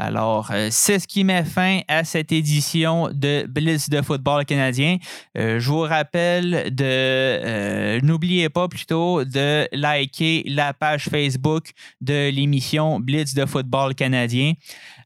Alors, 0.00 0.52
euh, 0.52 0.68
c'est 0.70 1.00
ce 1.00 1.08
qui 1.08 1.24
met 1.24 1.42
fin 1.42 1.80
à 1.88 2.04
cette 2.04 2.30
édition 2.30 3.08
de 3.12 3.44
Blitz 3.48 3.90
de 3.90 4.00
football 4.00 4.44
canadien. 4.44 4.98
Euh, 5.36 5.58
je 5.58 5.68
vous 5.68 5.80
rappelle 5.80 6.72
de, 6.72 6.84
euh, 6.84 8.00
n'oubliez 8.04 8.48
pas 8.48 8.68
plutôt 8.68 9.24
de 9.24 9.66
liker 9.72 10.44
la 10.46 10.72
page 10.72 11.08
Facebook 11.08 11.70
de 12.00 12.30
l'émission 12.30 13.00
Blitz 13.00 13.34
de 13.34 13.44
football 13.44 13.96
canadien. 13.96 14.52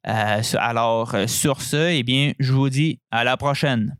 alors, 0.04 1.16
sur 1.26 1.62
ce, 1.62 1.88
eh 1.90 2.02
bien, 2.02 2.32
je 2.38 2.52
vous 2.52 2.68
dis 2.68 3.00
à 3.10 3.24
la 3.24 3.38
prochaine. 3.38 3.96